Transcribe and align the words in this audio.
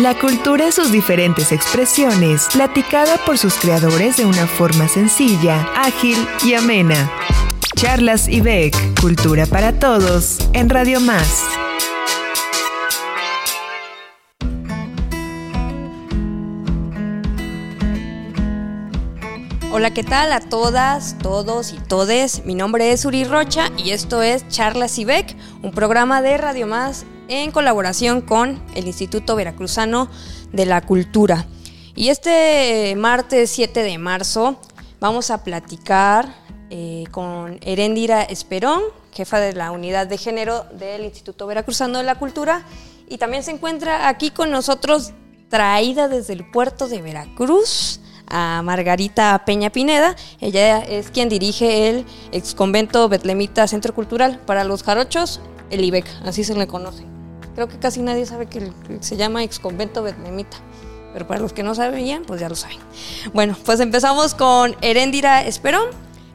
La 0.00 0.18
cultura 0.18 0.68
y 0.68 0.72
sus 0.72 0.90
diferentes 0.90 1.52
expresiones, 1.52 2.48
platicada 2.50 3.18
por 3.26 3.36
sus 3.36 3.56
creadores 3.56 4.16
de 4.16 4.24
una 4.24 4.46
forma 4.46 4.88
sencilla, 4.88 5.68
ágil 5.76 6.16
y 6.42 6.54
amena. 6.54 7.12
Charlas 7.76 8.26
y 8.26 8.40
Beck, 8.40 8.74
Cultura 8.98 9.44
para 9.44 9.78
Todos, 9.78 10.38
en 10.54 10.70
Radio 10.70 10.98
Más. 10.98 11.44
Hola, 19.70 19.92
¿qué 19.92 20.02
tal 20.02 20.32
a 20.32 20.40
todas, 20.40 21.18
todos 21.18 21.74
y 21.74 21.76
todes? 21.76 22.46
Mi 22.46 22.54
nombre 22.54 22.92
es 22.92 23.04
Uri 23.04 23.24
Rocha 23.24 23.68
y 23.76 23.90
esto 23.90 24.22
es 24.22 24.48
Charlas 24.48 24.98
y 24.98 25.04
Beck, 25.04 25.36
un 25.62 25.72
programa 25.72 26.22
de 26.22 26.38
Radio 26.38 26.66
Más 26.66 27.04
en 27.40 27.50
colaboración 27.50 28.20
con 28.20 28.62
el 28.74 28.86
Instituto 28.86 29.34
Veracruzano 29.36 30.08
de 30.52 30.66
la 30.66 30.82
Cultura. 30.82 31.46
Y 31.94 32.08
este 32.08 32.94
martes 32.96 33.50
7 33.50 33.82
de 33.82 33.98
marzo 33.98 34.60
vamos 35.00 35.30
a 35.30 35.42
platicar 35.42 36.34
eh, 36.70 37.04
con 37.10 37.58
Herendira 37.62 38.22
Esperón, 38.22 38.82
jefa 39.12 39.40
de 39.40 39.54
la 39.54 39.70
unidad 39.70 40.06
de 40.06 40.18
género 40.18 40.64
del 40.72 41.04
Instituto 41.04 41.46
Veracruzano 41.46 41.98
de 41.98 42.04
la 42.04 42.16
Cultura. 42.16 42.64
Y 43.08 43.18
también 43.18 43.42
se 43.42 43.50
encuentra 43.50 44.08
aquí 44.08 44.30
con 44.30 44.50
nosotros, 44.50 45.12
traída 45.48 46.08
desde 46.08 46.34
el 46.34 46.50
puerto 46.50 46.88
de 46.88 47.02
Veracruz, 47.02 48.00
a 48.26 48.62
Margarita 48.62 49.42
Peña 49.44 49.70
Pineda. 49.70 50.16
Ella 50.40 50.78
es 50.78 51.10
quien 51.10 51.28
dirige 51.28 51.88
el 51.88 52.06
ex 52.30 52.54
convento 52.54 53.08
Betlemita 53.08 53.66
Centro 53.68 53.94
Cultural 53.94 54.40
para 54.46 54.64
los 54.64 54.82
Jarochos, 54.82 55.40
el 55.70 55.84
IBEC, 55.84 56.06
así 56.24 56.44
se 56.44 56.54
le 56.54 56.66
conoce. 56.66 57.04
Creo 57.54 57.68
que 57.68 57.78
casi 57.78 58.02
nadie 58.02 58.26
sabe 58.26 58.46
que 58.46 58.72
se 59.00 59.16
llama 59.16 59.44
ex 59.44 59.58
convento 59.58 60.02
Betlemita. 60.02 60.56
Pero 61.12 61.26
para 61.26 61.40
los 61.40 61.52
que 61.52 61.62
no 61.62 61.74
sabían, 61.74 62.24
pues 62.24 62.40
ya 62.40 62.48
lo 62.48 62.56
saben. 62.56 62.78
Bueno, 63.34 63.56
pues 63.64 63.80
empezamos 63.80 64.34
con 64.34 64.74
Herendira 64.80 65.44
Esperón. 65.44 65.88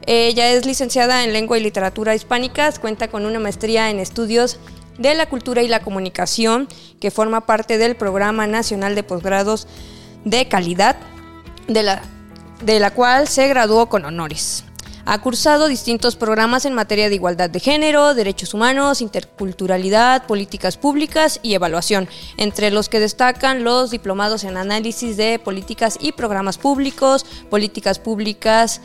Ella 0.06 0.48
es 0.52 0.64
licenciada 0.64 1.24
en 1.24 1.32
Lengua 1.32 1.58
y 1.58 1.62
Literatura 1.62 2.14
Hispánicas, 2.14 2.78
cuenta 2.78 3.08
con 3.08 3.26
una 3.26 3.40
maestría 3.40 3.90
en 3.90 3.98
estudios 3.98 4.58
de 4.96 5.14
la 5.14 5.28
cultura 5.28 5.62
y 5.62 5.68
la 5.68 5.80
comunicación, 5.80 6.68
que 7.00 7.10
forma 7.10 7.46
parte 7.46 7.78
del 7.78 7.96
Programa 7.96 8.46
Nacional 8.46 8.94
de 8.94 9.02
Posgrados 9.02 9.66
de 10.24 10.48
Calidad, 10.48 10.96
de 11.66 11.82
la, 11.82 12.02
de 12.64 12.80
la 12.80 12.90
cual 12.92 13.28
se 13.28 13.48
graduó 13.48 13.88
con 13.88 14.04
honores. 14.04 14.64
Ha 15.10 15.22
cursado 15.22 15.68
distintos 15.68 16.16
programas 16.16 16.66
en 16.66 16.74
materia 16.74 17.08
de 17.08 17.14
igualdad 17.14 17.48
de 17.48 17.60
género, 17.60 18.12
derechos 18.12 18.52
humanos, 18.52 19.00
interculturalidad, 19.00 20.26
políticas 20.26 20.76
públicas 20.76 21.40
y 21.42 21.54
evaluación, 21.54 22.10
entre 22.36 22.70
los 22.70 22.90
que 22.90 23.00
destacan 23.00 23.64
los 23.64 23.90
diplomados 23.90 24.44
en 24.44 24.58
análisis 24.58 25.16
de 25.16 25.38
políticas 25.38 25.96
y 25.98 26.12
programas 26.12 26.58
públicos, 26.58 27.24
políticas 27.48 27.98
públicas 27.98 28.82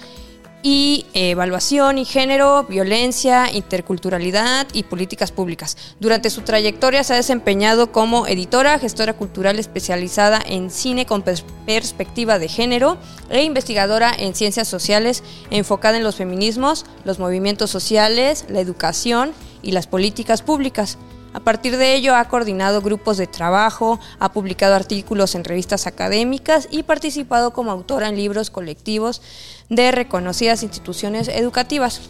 y 0.63 1.05
evaluación 1.13 1.97
y 1.97 2.05
género, 2.05 2.63
violencia, 2.63 3.51
interculturalidad 3.51 4.65
y 4.71 4.83
políticas 4.83 5.33
públicas. 5.33 5.77
Durante 5.99 6.29
su 6.29 6.41
trayectoria 6.41 7.03
se 7.03 7.13
ha 7.13 7.17
desempeñado 7.17 7.91
como 7.91 8.25
editora, 8.27 8.79
gestora 8.79 9.13
cultural 9.13 9.59
especializada 9.59 10.41
en 10.45 10.71
cine 10.71 11.05
con 11.05 11.21
perspectiva 11.21 12.39
de 12.39 12.47
género 12.47 12.97
e 13.29 13.43
investigadora 13.43 14.13
en 14.17 14.33
ciencias 14.33 14.69
sociales 14.69 15.21
enfocada 15.51 15.97
en 15.97 16.03
los 16.03 16.15
feminismos, 16.15 16.85
los 17.03 17.19
movimientos 17.19 17.69
sociales, 17.69 18.45
la 18.47 18.61
educación 18.61 19.33
y 19.61 19.73
las 19.73 19.87
políticas 19.87 20.41
públicas. 20.41 20.97
A 21.33 21.39
partir 21.39 21.77
de 21.77 21.95
ello 21.95 22.15
ha 22.15 22.25
coordinado 22.25 22.81
grupos 22.81 23.17
de 23.17 23.25
trabajo, 23.25 23.99
ha 24.19 24.31
publicado 24.31 24.75
artículos 24.75 25.33
en 25.33 25.43
revistas 25.43 25.87
académicas 25.87 26.67
y 26.69 26.83
participado 26.83 27.53
como 27.53 27.71
autora 27.71 28.07
en 28.07 28.15
libros 28.15 28.51
colectivos 28.51 29.21
de 29.69 29.91
reconocidas 29.91 30.61
instituciones 30.61 31.27
educativas. 31.27 32.01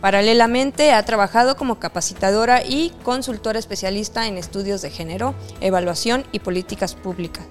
Paralelamente 0.00 0.92
ha 0.92 1.04
trabajado 1.04 1.56
como 1.56 1.78
capacitadora 1.78 2.64
y 2.64 2.90
consultora 3.02 3.58
especialista 3.58 4.26
en 4.26 4.38
estudios 4.38 4.80
de 4.80 4.90
género, 4.90 5.34
evaluación 5.60 6.24
y 6.32 6.38
políticas 6.38 6.94
públicas. 6.94 7.44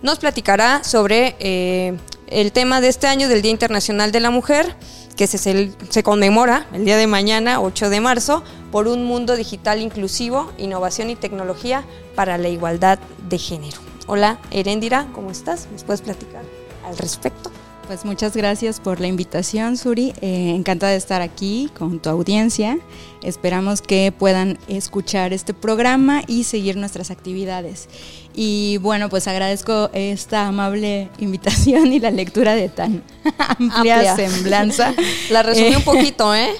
Nos 0.00 0.20
platicará 0.20 0.84
sobre 0.84 1.34
eh, 1.40 1.98
el 2.28 2.52
tema 2.52 2.80
de 2.80 2.88
este 2.88 3.08
año 3.08 3.28
del 3.28 3.42
Día 3.42 3.50
Internacional 3.50 4.12
de 4.12 4.20
la 4.20 4.30
Mujer, 4.30 4.76
que 5.20 5.26
se, 5.26 5.70
se, 5.90 6.02
conmemora 6.02 6.66
el 6.72 6.86
día 6.86 6.96
de 6.96 7.06
mañana, 7.06 7.60
8 7.60 7.90
de 7.90 8.00
marzo, 8.00 8.42
por 8.72 8.88
un 8.88 9.04
mundo 9.04 9.36
digital 9.36 9.82
inclusivo, 9.82 10.50
innovación 10.56 11.10
y 11.10 11.14
tecnología 11.14 11.84
para 12.14 12.38
la 12.38 12.48
igualdad 12.48 12.98
de 13.28 13.36
género. 13.36 13.82
Hola, 14.06 14.38
Erendira, 14.50 15.08
¿cómo 15.12 15.30
estás? 15.30 15.68
¿Nos 15.72 15.84
puedes 15.84 16.00
platicar 16.00 16.42
al 16.86 16.96
respecto? 16.96 17.50
Pues 17.90 18.04
muchas 18.04 18.36
gracias 18.36 18.78
por 18.78 19.00
la 19.00 19.08
invitación, 19.08 19.76
Suri. 19.76 20.12
Eh, 20.20 20.52
encantada 20.54 20.92
de 20.92 20.98
estar 20.98 21.22
aquí 21.22 21.68
con 21.76 21.98
tu 21.98 22.08
audiencia. 22.08 22.78
Esperamos 23.20 23.82
que 23.82 24.12
puedan 24.16 24.60
escuchar 24.68 25.32
este 25.32 25.54
programa 25.54 26.22
y 26.28 26.44
seguir 26.44 26.76
nuestras 26.76 27.10
actividades. 27.10 27.88
Y 28.32 28.76
bueno, 28.76 29.08
pues 29.08 29.26
agradezco 29.26 29.90
esta 29.92 30.46
amable 30.46 31.08
invitación 31.18 31.92
y 31.92 31.98
la 31.98 32.12
lectura 32.12 32.54
de 32.54 32.68
tan 32.68 33.02
amplia, 33.58 34.14
semblanza. 34.14 34.94
La 35.30 35.42
resumí 35.42 35.74
un 35.74 35.82
poquito, 35.82 36.32
¿eh? 36.32 36.50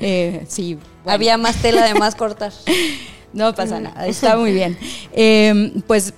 eh 0.00 0.44
sí. 0.48 0.78
Había 1.06 1.38
más 1.38 1.62
tela 1.62 1.86
de 1.86 1.94
más 1.94 2.16
cortar. 2.16 2.52
No 3.32 3.54
pasa 3.54 3.78
nada, 3.78 4.04
está 4.08 4.36
muy 4.36 4.50
bien. 4.52 4.76
Eh, 5.12 5.80
pues 5.86 6.12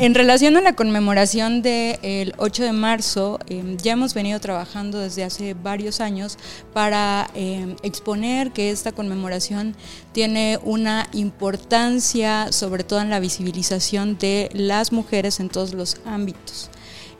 en 0.00 0.14
relación 0.14 0.56
a 0.56 0.60
la 0.60 0.74
conmemoración 0.74 1.60
del 1.60 2.32
8 2.38 2.62
de 2.62 2.72
marzo, 2.72 3.40
em, 3.48 3.76
ya 3.78 3.94
hemos 3.94 4.14
venido 4.14 4.38
trabajando 4.38 5.00
desde 5.00 5.24
hace 5.24 5.54
varios 5.54 6.00
años 6.00 6.38
para 6.72 7.28
em, 7.34 7.74
exponer 7.82 8.52
que 8.52 8.70
esta 8.70 8.92
conmemoración 8.92 9.74
tiene 10.12 10.60
una 10.62 11.08
importancia, 11.12 12.52
sobre 12.52 12.84
todo 12.84 13.00
en 13.00 13.10
la 13.10 13.18
visibilización 13.18 14.16
de 14.18 14.50
las 14.52 14.92
mujeres 14.92 15.40
en 15.40 15.48
todos 15.48 15.74
los 15.74 15.96
ámbitos. 16.04 16.70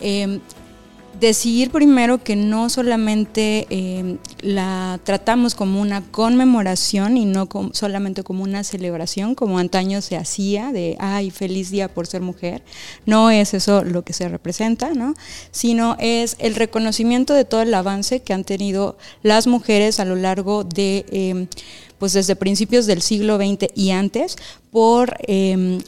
Em, 0.01 0.41
decidir 1.21 1.71
primero 1.71 2.23
que 2.23 2.37
no 2.37 2.71
solamente 2.71 3.67
eh, 3.71 4.17
la 4.41 5.01
tratamos 5.03 5.55
como 5.55 5.81
una 5.81 6.03
conmemoración 6.03 7.17
y 7.17 7.25
no 7.25 7.49
solamente 7.73 8.23
como 8.23 8.45
una 8.45 8.65
celebración, 8.65 9.35
como 9.35 9.59
antaño 9.59 10.01
se 10.01 10.17
hacía, 10.17 10.73
de, 10.73 10.97
ay, 11.01 11.31
feliz 11.31 11.71
día 11.71 11.89
por 11.89 12.07
ser 12.07 12.21
mujer, 12.21 12.63
no 13.07 13.31
es 13.31 13.55
eso 13.55 13.85
lo 13.85 14.03
que 14.03 14.13
se 14.13 14.29
representa, 14.29 14.91
¿no? 14.95 15.15
sino 15.51 15.97
es 15.99 16.37
el 16.39 16.55
reconocimiento 16.55 17.35
de 17.35 17.45
todo 17.45 17.63
el 17.63 17.75
avance 17.75 18.21
que 18.21 18.33
han 18.33 18.45
tenido 18.45 18.97
las 19.23 19.47
mujeres 19.47 20.01
a 20.01 20.05
lo 20.05 20.15
largo 20.15 20.65
de, 20.65 21.05
eh, 21.11 21.47
pues 21.99 22.13
desde 22.13 22.37
principios 22.37 22.87
del 22.87 23.03
siglo 23.03 23.37
XX 23.39 23.67
y 23.75 23.91
antes, 23.91 24.37
por... 24.71 25.17
Eh, 25.27 25.81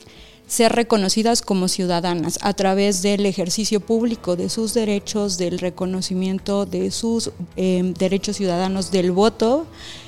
ser 0.50 0.72
reconocidas 0.72 1.42
como 1.42 1.68
ciudadanas 1.68 2.40
a 2.42 2.52
través 2.54 3.02
del 3.02 3.24
ejercicio 3.24 3.78
público 3.78 4.34
de 4.34 4.48
sus 4.48 4.74
derechos, 4.74 5.38
del 5.38 5.60
reconocimiento 5.60 6.66
de 6.66 6.90
sus 6.90 7.30
eh, 7.56 7.94
derechos 7.96 8.36
ciudadanos, 8.36 8.90
del 8.90 9.12
voto, 9.12 9.64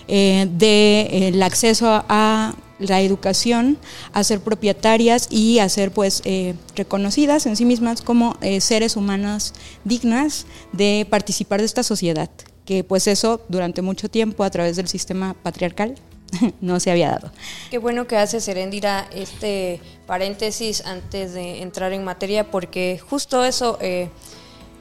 eh, 0.08 0.48
del 0.50 1.40
acceso 1.44 1.86
a 2.08 2.56
la 2.80 3.00
educación, 3.02 3.78
a 4.12 4.24
ser 4.24 4.40
propietarias 4.40 5.28
y 5.30 5.60
a 5.60 5.68
ser 5.68 5.92
pues 5.92 6.22
eh, 6.24 6.56
reconocidas 6.74 7.46
en 7.46 7.54
sí 7.54 7.64
mismas 7.64 8.02
como 8.02 8.36
seres 8.58 8.96
humanas 8.96 9.54
dignas 9.84 10.46
de 10.72 11.06
participar 11.08 11.60
de 11.60 11.66
esta 11.66 11.84
sociedad, 11.84 12.30
que 12.64 12.82
pues 12.82 13.06
eso 13.06 13.42
durante 13.48 13.80
mucho 13.80 14.08
tiempo 14.08 14.42
a 14.42 14.50
través 14.50 14.74
del 14.74 14.88
sistema 14.88 15.34
patriarcal 15.34 15.94
no 16.60 16.80
se 16.80 16.90
había 16.90 17.10
dado. 17.10 17.30
Qué 17.70 17.78
bueno 17.78 18.06
que 18.06 18.16
hace 18.16 18.40
Serendira 18.40 19.08
este 19.12 19.80
paréntesis 20.06 20.84
antes 20.86 21.34
de 21.34 21.62
entrar 21.62 21.92
en 21.92 22.04
materia, 22.04 22.50
porque 22.50 23.00
justo 23.08 23.44
eso, 23.44 23.78
eh, 23.80 24.08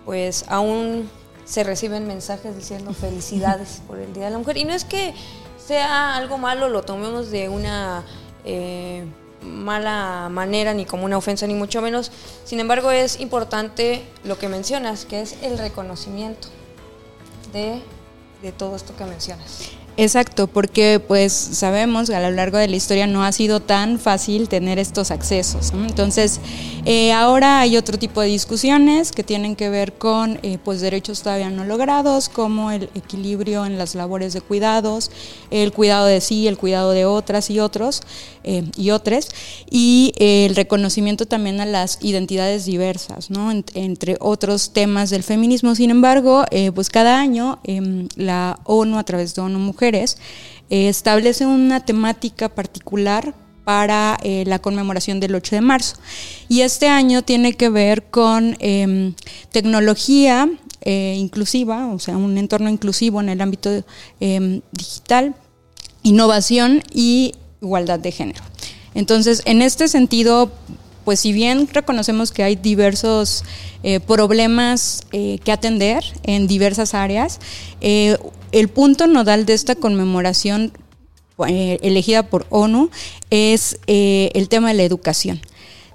pues 0.06 0.46
aún 0.48 1.10
se 1.46 1.64
reciben 1.64 2.08
mensajes 2.08 2.56
diciendo 2.56 2.94
felicidades 2.94 3.82
por 3.88 4.00
el 4.00 4.14
Día 4.14 4.26
de 4.26 4.32
la 4.32 4.38
Mujer. 4.38 4.58
Y 4.58 4.66
no 4.66 4.74
es 4.74 4.86
que 4.86 5.14
sea 5.58 6.16
algo 6.16 6.38
malo, 6.38 6.70
lo 6.70 6.84
tomemos 6.84 7.30
de 7.32 7.50
una 7.50 8.04
eh, 8.46 9.06
mala 9.42 10.30
manera, 10.30 10.74
ni 10.74 10.86
como 10.86 11.06
una 11.06 11.18
ofensa, 11.18 11.48
ni 11.48 11.54
mucho 11.54 11.82
menos. 11.82 12.12
Sin 12.46 12.60
embargo, 12.60 12.92
es 12.92 13.20
importante 13.20 14.04
lo 14.24 14.38
que 14.38 14.48
mencionas, 14.48 15.06
que 15.06 15.22
es 15.22 15.36
el 15.42 15.58
reconocimiento 15.58 16.48
de, 17.54 17.82
de 18.42 18.52
todo 18.52 18.76
esto 18.76 18.96
que 18.96 19.06
mencionas. 19.06 19.72
Exacto, 20.02 20.48
porque 20.48 21.00
pues 21.00 21.32
sabemos 21.32 22.10
a 22.10 22.20
lo 22.22 22.32
largo 22.32 22.58
de 22.58 22.68
la 22.68 22.76
historia 22.76 23.06
no 23.06 23.24
ha 23.24 23.32
sido 23.32 23.60
tan 23.60 24.00
fácil 24.00 24.50
tener 24.50 24.80
estos 24.80 25.12
accesos. 25.12 25.74
Entonces, 25.74 26.40
eh, 26.86 27.12
ahora 27.12 27.60
hay 27.60 27.78
otro 27.78 28.00
tipo 28.00 28.20
de 28.20 28.28
discusiones 28.30 29.12
que 29.12 29.24
tienen 29.24 29.56
que 29.56 29.70
ver 29.70 29.94
con 29.94 30.40
eh, 30.42 30.58
pues 30.64 30.82
derechos 30.82 31.22
todavía 31.22 31.52
no 31.52 31.66
logrados, 31.66 32.30
como 32.30 32.72
el 32.72 32.90
equilibrio 32.96 33.64
en 33.64 33.78
las 33.78 33.94
labores 33.94 34.34
de 34.34 34.42
cuidados, 34.42 35.12
el 35.52 35.72
cuidado 35.72 36.08
de 36.08 36.20
sí, 36.20 36.48
el 36.48 36.58
cuidado 36.58 36.94
de 36.94 37.06
otras 37.06 37.52
y 37.52 37.60
otros 37.60 38.02
eh, 38.44 38.64
y 38.76 38.90
otros, 38.90 39.30
y 39.70 40.14
el 40.18 40.56
reconocimiento 40.56 41.28
también 41.28 41.62
a 41.62 41.68
las 41.68 42.00
identidades 42.02 42.66
diversas, 42.66 43.30
¿no? 43.30 43.52
entre 43.76 44.18
otros 44.20 44.74
temas 44.74 45.12
del 45.12 45.22
feminismo. 45.22 45.76
Sin 45.76 45.92
embargo, 45.92 46.44
pues 46.74 46.90
cada 46.90 47.20
año 47.20 47.60
em, 47.64 48.08
la 48.16 48.58
ONU 48.64 48.98
a 48.98 49.04
través 49.04 49.36
de 49.36 49.42
ONU 49.42 49.60
Mujeres 49.92 50.18
establece 50.70 51.46
una 51.46 51.82
temática 51.82 52.48
particular 52.48 53.34
para 53.66 54.18
eh, 54.24 54.44
la 54.48 54.60
conmemoración 54.60 55.20
del 55.20 55.36
8 55.36 55.56
de 55.56 55.62
marzo. 55.62 55.98
Y 56.48 56.62
este 56.62 56.88
año 56.88 57.24
tiene 57.24 57.54
que 57.54 57.70
ver 57.70 58.04
con 58.04 58.56
em, 58.60 59.14
tecnología 59.52 60.50
eh, 60.82 61.16
inclusiva, 61.18 61.88
o 61.88 62.00
sea, 62.00 62.16
un 62.18 62.38
entorno 62.38 62.70
inclusivo 62.70 63.20
en 63.20 63.30
el 63.30 63.42
ámbito 63.42 63.84
em, 64.20 64.62
digital, 64.72 65.36
innovación 66.04 66.82
y 66.94 67.36
igualdad 67.62 68.00
de 68.00 68.12
género. 68.12 68.42
Entonces, 68.96 69.42
en 69.46 69.62
este 69.62 69.88
sentido, 69.88 70.52
pues 71.04 71.20
si 71.20 71.34
bien 71.34 71.68
reconocemos 71.72 72.32
que 72.32 72.44
hay 72.44 72.56
diversos 72.56 73.44
eh, 73.84 74.00
problemas 74.00 75.02
que 75.12 75.52
atender 75.52 76.04
en 76.24 76.48
diversas 76.48 76.94
áreas, 76.94 77.40
el 77.82 78.68
punto 78.74 79.08
nodal 79.08 79.46
de 79.46 79.54
esta 79.54 79.76
conmemoración 79.76 80.72
eh, 81.48 81.80
elegida 81.82 82.24
por 82.24 82.46
ONU 82.50 82.90
es 83.30 83.80
eh, 83.88 84.30
el 84.34 84.50
tema 84.50 84.70
de 84.70 84.76
la 84.76 84.84
educación. 84.84 85.42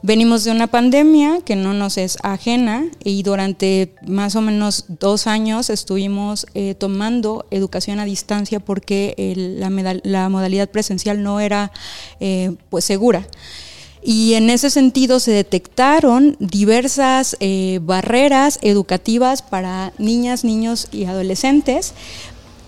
Venimos 0.03 0.45
de 0.45 0.53
una 0.53 0.67
pandemia 0.69 1.41
que 1.45 1.57
no 1.57 1.73
nos 1.75 1.99
es 1.99 2.19
ajena 2.23 2.85
y 3.03 3.23
durante 3.23 3.95
más 4.07 4.37
o 4.37 4.41
menos 4.41 4.85
dos 5.01 5.27
años 5.27 5.69
estuvimos 5.69 6.47
eh, 6.55 6.75
tomando 6.75 7.47
educación 7.51 7.99
a 7.99 8.05
distancia 8.05 8.61
porque 8.61 9.15
la, 10.05 10.29
modalidad 10.29 10.71
presencial 10.71 11.23
no 11.23 11.41
era 11.41 11.73
pues 12.69 12.85
segura. 12.85 13.27
Y 14.09 14.35
en 14.35 14.51
ese 14.51 14.71
sentido 14.71 15.19
se 15.19 15.33
detectaron 15.33 16.37
diversas 16.39 17.37
barreras 17.81 18.61
educativas 18.63 19.43
para 19.43 19.93
niñas, 19.99 20.45
niños 20.45 20.87
y 20.93 21.07
adolescentes 21.07 21.93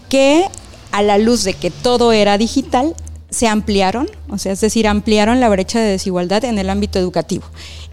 que 0.09 0.47
a 0.91 1.03
la 1.03 1.17
luz 1.17 1.45
de 1.45 1.55
que 1.55 1.71
todo 1.71 2.11
era 2.11 2.39
digital, 2.39 2.97
se 3.31 3.47
ampliaron, 3.47 4.09
o 4.31 4.39
sea, 4.39 4.53
es 4.53 4.61
decir, 4.61 4.89
ampliaron 4.89 5.39
la 5.39 5.49
brecha 5.49 5.79
de 5.79 5.91
desigualdad 5.91 6.45
en 6.45 6.59
el 6.59 6.71
ámbito 6.71 6.99
educativo. 6.99 7.45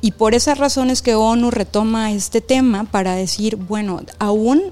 Y 0.02 0.14
por 0.14 0.34
esas 0.34 0.58
razones 0.58 1.04
que 1.04 1.14
ONU 1.14 1.52
retoma 1.52 2.14
este 2.14 2.42
tema 2.42 2.86
para 2.86 3.16
decir, 3.16 3.58
bueno, 3.58 4.02
aún 4.18 4.64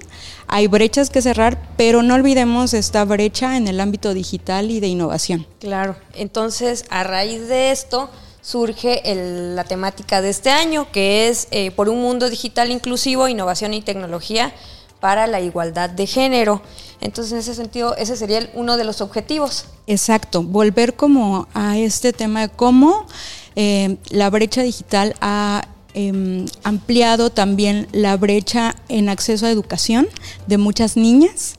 hay 0.48 0.68
brechas 0.68 1.12
que 1.12 1.22
cerrar, 1.22 1.62
pero 1.78 2.02
no 2.02 2.16
olvidemos 2.16 2.74
esta 2.74 3.06
brecha 3.06 3.56
en 3.58 3.68
el 3.68 3.80
ámbito 3.80 4.16
digital 4.16 4.72
y 4.72 4.80
de 4.80 4.88
innovación. 4.88 5.46
Claro, 5.60 5.96
entonces 6.16 6.86
a 6.90 7.04
raíz 7.04 7.48
de 7.50 7.72
esto 7.72 8.10
surge 8.44 9.02
la 9.56 9.64
temática 9.64 10.22
de 10.22 10.30
este 10.30 10.52
año, 10.52 10.92
que 10.92 11.30
es 11.30 11.48
eh, 11.50 11.72
por 11.72 11.90
un 11.90 12.02
mundo 12.02 12.30
digital 12.30 12.70
inclusivo, 12.70 13.28
innovación 13.28 13.74
y 13.74 13.82
tecnología 13.82 14.54
para 15.00 15.28
la 15.28 15.42
igualdad 15.42 15.90
de 15.90 16.06
género. 16.06 16.62
Entonces, 17.02 17.34
en 17.34 17.40
ese 17.40 17.56
sentido, 17.56 17.96
ese 17.96 18.16
sería 18.16 18.50
uno 18.54 18.78
de 18.78 18.84
los 18.84 19.02
objetivos. 19.02 19.66
Exacto, 19.88 20.44
volver 20.44 20.94
como 20.96 21.48
a 21.54 21.78
este 21.78 22.14
tema 22.14 22.42
de 22.42 22.50
cómo 22.50 23.06
eh, 23.56 23.98
la 24.10 24.30
brecha 24.30 24.62
digital 24.62 25.16
ha 25.22 25.68
em, 25.94 26.46
ampliado 26.64 27.30
también 27.30 27.88
la 27.92 28.18
brecha 28.18 28.76
en 28.90 29.10
acceso 29.10 29.46
a 29.46 29.52
educación 29.52 30.08
de 30.48 30.58
muchas 30.58 30.98
niñas 30.98 31.56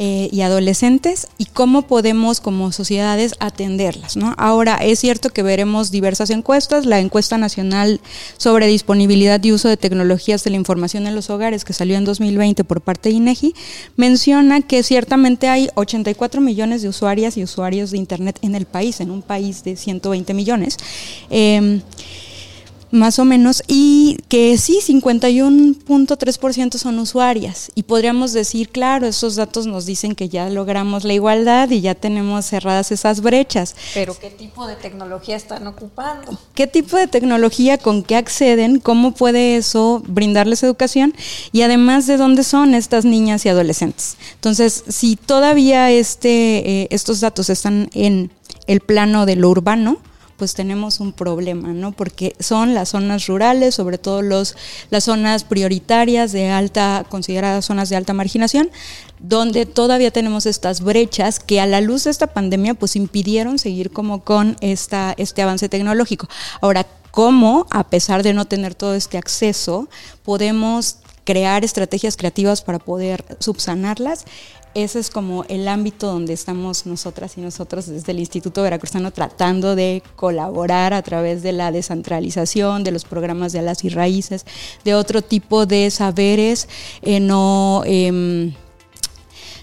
eh, 0.00 0.28
y 0.32 0.40
adolescentes 0.40 1.28
y 1.38 1.44
cómo 1.44 1.82
podemos 1.82 2.40
como 2.40 2.72
sociedades 2.72 3.34
atenderlas. 3.38 4.16
¿no? 4.16 4.34
Ahora, 4.38 4.76
es 4.76 4.98
cierto 4.98 5.30
que 5.30 5.44
veremos 5.44 5.92
diversas 5.92 6.30
encuestas. 6.30 6.84
La 6.84 6.98
encuesta 6.98 7.38
nacional 7.38 8.00
sobre 8.36 8.66
disponibilidad 8.66 9.42
y 9.44 9.52
uso 9.52 9.68
de 9.68 9.76
tecnologías 9.76 10.42
de 10.42 10.50
la 10.50 10.56
información 10.56 11.06
en 11.06 11.14
los 11.14 11.30
hogares, 11.30 11.64
que 11.64 11.72
salió 11.72 11.96
en 11.96 12.04
2020 12.04 12.64
por 12.64 12.80
parte 12.80 13.08
de 13.08 13.14
INEGI, 13.14 13.54
menciona 13.96 14.62
que 14.62 14.82
ciertamente 14.82 15.48
hay 15.48 15.68
84 15.76 16.40
millones 16.40 16.82
de 16.82 16.88
usuarias 16.88 17.36
y 17.36 17.44
usuarios 17.44 17.92
de 17.92 17.98
Internet 17.98 18.38
en 18.42 18.56
el 18.56 18.66
país, 18.66 19.00
en 19.00 19.12
un 19.12 19.22
país 19.22 19.62
de 19.62 19.76
120 19.76 20.34
millones. 20.34 20.76
Em, 21.30 21.82
más 22.94 23.18
o 23.18 23.24
menos, 23.24 23.62
y 23.66 24.18
que 24.28 24.56
sí, 24.56 24.78
51.3% 24.86 26.78
son 26.78 26.98
usuarias. 26.98 27.72
Y 27.74 27.82
podríamos 27.82 28.32
decir, 28.32 28.68
claro, 28.70 29.06
esos 29.06 29.36
datos 29.36 29.66
nos 29.66 29.84
dicen 29.84 30.14
que 30.14 30.28
ya 30.28 30.48
logramos 30.48 31.04
la 31.04 31.12
igualdad 31.12 31.68
y 31.70 31.80
ya 31.80 31.94
tenemos 31.94 32.46
cerradas 32.46 32.92
esas 32.92 33.20
brechas. 33.20 33.74
Pero 33.92 34.16
¿qué 34.18 34.30
tipo 34.30 34.66
de 34.66 34.76
tecnología 34.76 35.36
están 35.36 35.66
ocupando? 35.66 36.38
¿Qué 36.54 36.66
tipo 36.66 36.96
de 36.96 37.08
tecnología, 37.08 37.78
con 37.78 38.02
qué 38.02 38.16
acceden? 38.16 38.78
¿Cómo 38.78 39.12
puede 39.12 39.56
eso 39.56 40.02
brindarles 40.06 40.62
educación? 40.62 41.14
Y 41.52 41.62
además, 41.62 42.06
¿de 42.06 42.16
dónde 42.16 42.44
son 42.44 42.74
estas 42.74 43.04
niñas 43.04 43.44
y 43.44 43.48
adolescentes? 43.48 44.16
Entonces, 44.34 44.84
si 44.88 45.16
todavía 45.16 45.90
este, 45.90 46.82
eh, 46.82 46.88
estos 46.90 47.20
datos 47.20 47.50
están 47.50 47.90
en 47.92 48.30
el 48.66 48.80
plano 48.80 49.26
de 49.26 49.36
lo 49.36 49.50
urbano, 49.50 49.98
pues 50.36 50.54
tenemos 50.54 51.00
un 51.00 51.12
problema, 51.12 51.68
¿no? 51.68 51.92
Porque 51.92 52.34
son 52.40 52.74
las 52.74 52.90
zonas 52.90 53.26
rurales, 53.26 53.74
sobre 53.74 53.98
todo 53.98 54.22
los, 54.22 54.56
las 54.90 55.04
zonas 55.04 55.44
prioritarias 55.44 56.32
de 56.32 56.50
alta, 56.50 57.04
consideradas 57.08 57.64
zonas 57.64 57.88
de 57.88 57.96
alta 57.96 58.12
marginación, 58.12 58.70
donde 59.20 59.66
todavía 59.66 60.10
tenemos 60.10 60.46
estas 60.46 60.80
brechas 60.80 61.40
que 61.40 61.60
a 61.60 61.66
la 61.66 61.80
luz 61.80 62.04
de 62.04 62.10
esta 62.10 62.28
pandemia 62.28 62.74
pues 62.74 62.96
impidieron 62.96 63.58
seguir 63.58 63.90
como 63.90 64.22
con 64.22 64.56
esta, 64.60 65.14
este 65.16 65.42
avance 65.42 65.68
tecnológico. 65.68 66.28
Ahora, 66.60 66.86
¿cómo, 67.10 67.66
a 67.70 67.84
pesar 67.84 68.22
de 68.22 68.34
no 68.34 68.44
tener 68.44 68.74
todo 68.74 68.94
este 68.94 69.18
acceso, 69.18 69.88
podemos 70.24 70.98
crear 71.24 71.64
estrategias 71.64 72.16
creativas 72.16 72.62
para 72.62 72.78
poder 72.78 73.24
subsanarlas 73.40 74.24
ese 74.74 74.98
es 74.98 75.10
como 75.10 75.44
el 75.48 75.68
ámbito 75.68 76.06
donde 76.06 76.32
estamos 76.32 76.86
nosotras 76.86 77.36
y 77.38 77.40
nosotros 77.40 77.86
desde 77.86 78.12
el 78.12 78.18
Instituto 78.18 78.62
Veracruzano 78.62 79.12
tratando 79.12 79.74
de 79.76 80.02
colaborar 80.16 80.92
a 80.94 81.02
través 81.02 81.42
de 81.42 81.52
la 81.52 81.72
descentralización, 81.72 82.84
de 82.84 82.92
los 82.92 83.04
programas 83.04 83.52
de 83.52 83.60
alas 83.60 83.84
y 83.84 83.88
raíces, 83.88 84.44
de 84.84 84.94
otro 84.94 85.22
tipo 85.22 85.66
de 85.66 85.90
saberes 85.90 86.68
eh, 87.02 87.20
no... 87.20 87.82
Em, 87.86 88.54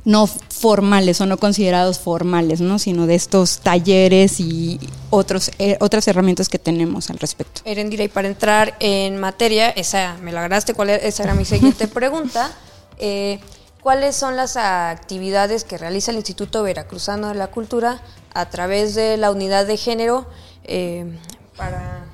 no 0.03 0.25
formales 0.25 1.21
o 1.21 1.27
no 1.27 1.37
considerados 1.37 1.99
formales, 1.99 2.59
¿no? 2.59 2.79
sino 2.79 3.05
de 3.05 3.15
estos 3.15 3.59
talleres 3.59 4.39
y 4.39 4.79
otros, 5.09 5.51
eh, 5.59 5.77
otras 5.79 6.07
herramientas 6.07 6.49
que 6.49 6.57
tenemos 6.57 7.09
al 7.09 7.19
respecto. 7.19 7.61
Erendira, 7.65 8.03
y 8.03 8.07
para 8.07 8.27
entrar 8.27 8.75
en 8.79 9.19
materia, 9.19 9.69
esa 9.69 10.17
me 10.21 10.31
la 10.31 10.39
agarraste, 10.39 10.73
¿cuál 10.73 10.89
esa 10.89 11.23
era 11.23 11.35
mi 11.35 11.45
siguiente 11.45 11.87
pregunta. 11.99 12.51
Eh, 12.97 13.39
¿Cuáles 13.81 14.15
son 14.15 14.35
las 14.35 14.57
actividades 14.57 15.63
que 15.63 15.77
realiza 15.77 16.11
el 16.11 16.17
Instituto 16.17 16.61
Veracruzano 16.61 17.29
de 17.29 17.35
la 17.35 17.47
Cultura 17.47 17.99
a 18.33 18.47
través 18.47 18.93
de 18.93 19.17
la 19.17 19.31
unidad 19.31 19.65
de 19.65 19.75
género 19.75 20.27
eh, 20.63 21.17
para 21.57 22.05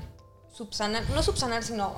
subsanar, 0.50 1.08
no 1.10 1.22
subsanar, 1.22 1.62
sino 1.62 1.94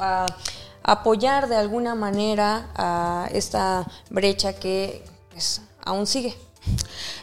apoyar 0.83 1.49
de 1.49 1.55
alguna 1.55 1.95
manera 1.95 2.69
a 2.75 3.29
esta 3.33 3.87
brecha 4.11 4.55
que 4.55 5.05
pues, 5.31 5.63
aún 5.85 6.07
sigue? 6.07 6.37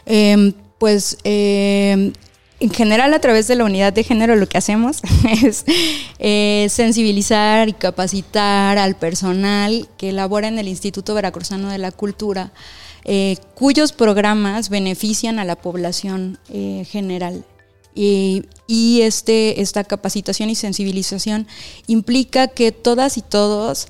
Em, 0.06 0.54
pues 0.78 1.18
em, 1.24 2.14
en 2.60 2.70
general 2.70 3.14
a 3.14 3.20
través 3.20 3.46
de 3.46 3.54
la 3.54 3.64
unidad 3.64 3.92
de 3.92 4.02
género 4.04 4.34
lo 4.36 4.48
que 4.48 4.58
hacemos 4.58 5.00
es 5.42 5.64
eh, 6.18 6.66
sensibilizar 6.70 7.68
y 7.68 7.72
capacitar 7.72 8.78
al 8.78 8.96
personal 8.96 9.88
que 9.96 10.12
labora 10.12 10.48
en 10.48 10.58
el 10.58 10.68
Instituto 10.68 11.14
Veracruzano 11.14 11.70
de 11.70 11.78
la 11.78 11.92
Cultura, 11.92 12.52
eh, 13.04 13.36
cuyos 13.54 13.92
programas 13.92 14.68
benefician 14.68 15.38
a 15.38 15.44
la 15.44 15.56
población 15.56 16.38
eh, 16.50 16.84
general. 16.88 17.44
Y, 17.94 18.44
y, 18.68 19.00
este, 19.00 19.60
esta 19.60 19.82
capacitación 19.82 20.50
y 20.50 20.54
sensibilización 20.54 21.48
implica 21.88 22.46
que 22.46 22.70
todas 22.70 23.16
y 23.16 23.22
todos 23.22 23.88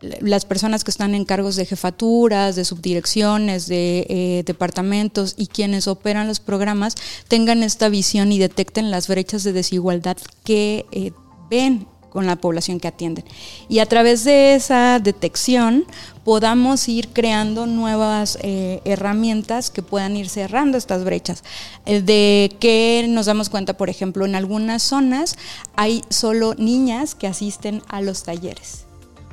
las 0.00 0.46
personas 0.46 0.82
que 0.82 0.90
están 0.90 1.14
en 1.14 1.24
cargos 1.24 1.56
de 1.56 1.66
jefaturas, 1.66 2.56
de 2.56 2.64
subdirecciones, 2.64 3.66
de 3.66 4.06
eh, 4.08 4.42
departamentos 4.46 5.34
y 5.36 5.46
quienes 5.46 5.88
operan 5.88 6.26
los 6.26 6.40
programas 6.40 6.94
tengan 7.28 7.62
esta 7.62 7.88
visión 7.88 8.32
y 8.32 8.38
detecten 8.38 8.90
las 8.90 9.08
brechas 9.08 9.44
de 9.44 9.52
desigualdad 9.52 10.16
que 10.42 10.86
eh, 10.92 11.12
ven 11.50 11.86
con 12.08 12.26
la 12.26 12.36
población 12.36 12.80
que 12.80 12.88
atienden. 12.88 13.24
Y 13.68 13.78
a 13.78 13.86
través 13.86 14.24
de 14.24 14.54
esa 14.54 14.98
detección 14.98 15.84
podamos 16.24 16.88
ir 16.88 17.08
creando 17.08 17.66
nuevas 17.66 18.36
eh, 18.42 18.80
herramientas 18.84 19.70
que 19.70 19.82
puedan 19.82 20.16
ir 20.16 20.28
cerrando 20.28 20.76
estas 20.76 21.04
brechas. 21.04 21.44
De 21.84 22.56
que 22.58 23.06
nos 23.08 23.26
damos 23.26 23.48
cuenta, 23.48 23.76
por 23.76 23.90
ejemplo, 23.90 24.26
en 24.26 24.34
algunas 24.34 24.82
zonas 24.82 25.36
hay 25.76 26.02
solo 26.08 26.54
niñas 26.54 27.14
que 27.14 27.28
asisten 27.28 27.80
a 27.86 28.00
los 28.00 28.24
talleres. 28.24 28.89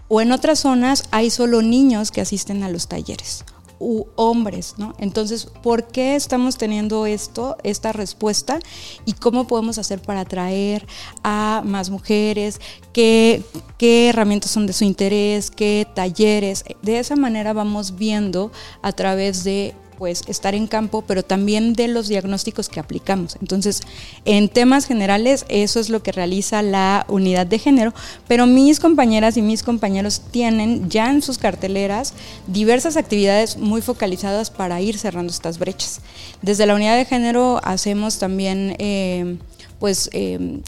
O 0.07 0.21
en 0.21 0.31
otras 0.31 0.59
zonas 0.59 1.03
hay 1.11 1.29
solo 1.29 1.61
niños 1.61 2.11
que 2.11 2.21
asisten 2.21 2.63
a 2.63 2.69
los 2.69 2.87
talleres 2.87 3.43
u 3.79 4.05
hombres, 4.15 4.75
¿no? 4.77 4.93
Entonces, 4.97 5.45
¿por 5.61 5.87
qué 5.87 6.15
estamos 6.15 6.57
teniendo 6.57 7.05
esto, 7.05 7.57
esta 7.63 7.91
respuesta 7.93 8.59
y 9.05 9.13
cómo 9.13 9.47
podemos 9.47 9.77
hacer 9.77 10.01
para 10.01 10.21
atraer 10.21 10.87
a 11.23 11.61
más 11.63 11.89
mujeres? 11.89 12.59
¿Qué, 12.93 13.43
qué 13.77 14.09
herramientas 14.09 14.51
son 14.51 14.65
de 14.65 14.73
su 14.73 14.83
interés? 14.83 15.51
¿Qué 15.51 15.87
talleres? 15.93 16.63
De 16.81 16.99
esa 16.99 17.15
manera 17.15 17.53
vamos 17.53 17.97
viendo 17.97 18.51
a 18.81 18.91
través 18.93 19.43
de 19.43 19.75
pues 19.97 20.21
estar 20.27 20.53
en 20.53 20.67
campo, 20.67 21.03
pero 21.05 21.23
también 21.23 21.73
de 21.73 21.87
los 21.87 22.07
diagnósticos 22.07 22.69
que 22.69 22.79
aplicamos. 22.79 23.37
Entonces, 23.41 23.81
en 24.25 24.47
temas 24.47 24.85
generales, 24.85 25.45
eso 25.49 25.79
es 25.79 25.89
lo 25.89 26.03
que 26.03 26.11
realiza 26.11 26.61
la 26.61 27.05
unidad 27.09 27.47
de 27.47 27.59
género, 27.59 27.93
pero 28.27 28.45
mis 28.45 28.79
compañeras 28.79 29.37
y 29.37 29.41
mis 29.41 29.63
compañeros 29.63 30.21
tienen 30.31 30.89
ya 30.89 31.09
en 31.09 31.21
sus 31.21 31.37
carteleras 31.37 32.13
diversas 32.45 32.95
actividades 32.95 33.57
muy 33.57 33.81
focalizadas 33.81 34.51
para 34.51 34.79
ir 34.81 34.97
cerrando 34.97 35.31
estas 35.31 35.57
brechas. 35.57 36.01
Desde 36.41 36.65
la 36.65 36.75
unidad 36.75 36.95
de 36.95 37.05
género 37.05 37.59
hacemos 37.63 38.19
también, 38.19 38.75
eh, 38.77 39.37
pues, 39.79 40.09
eh, 40.13 40.61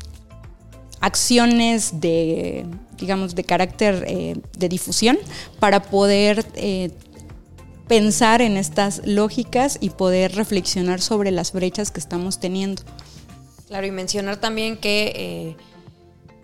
acciones 1.02 2.02
de, 2.02 2.66
digamos, 2.98 3.36
de 3.36 3.44
carácter 3.44 4.04
eh, 4.08 4.36
de 4.58 4.70
difusión 4.70 5.18
para 5.60 5.82
poder 5.82 6.46
pensar 7.90 8.42
en 8.44 8.56
estas 8.56 9.02
lógicas 9.06 9.80
y 9.82 9.90
poder 9.90 10.36
reflexionar 10.36 11.02
sobre 11.02 11.32
las 11.32 11.52
brechas 11.52 11.90
que 11.90 12.00
estamos 12.00 12.40
teniendo. 12.40 12.84
Claro, 13.68 13.86
y 13.88 13.92
mencionar 13.92 14.38
también 14.38 14.78
que 14.78 15.12
eh, 15.16 15.58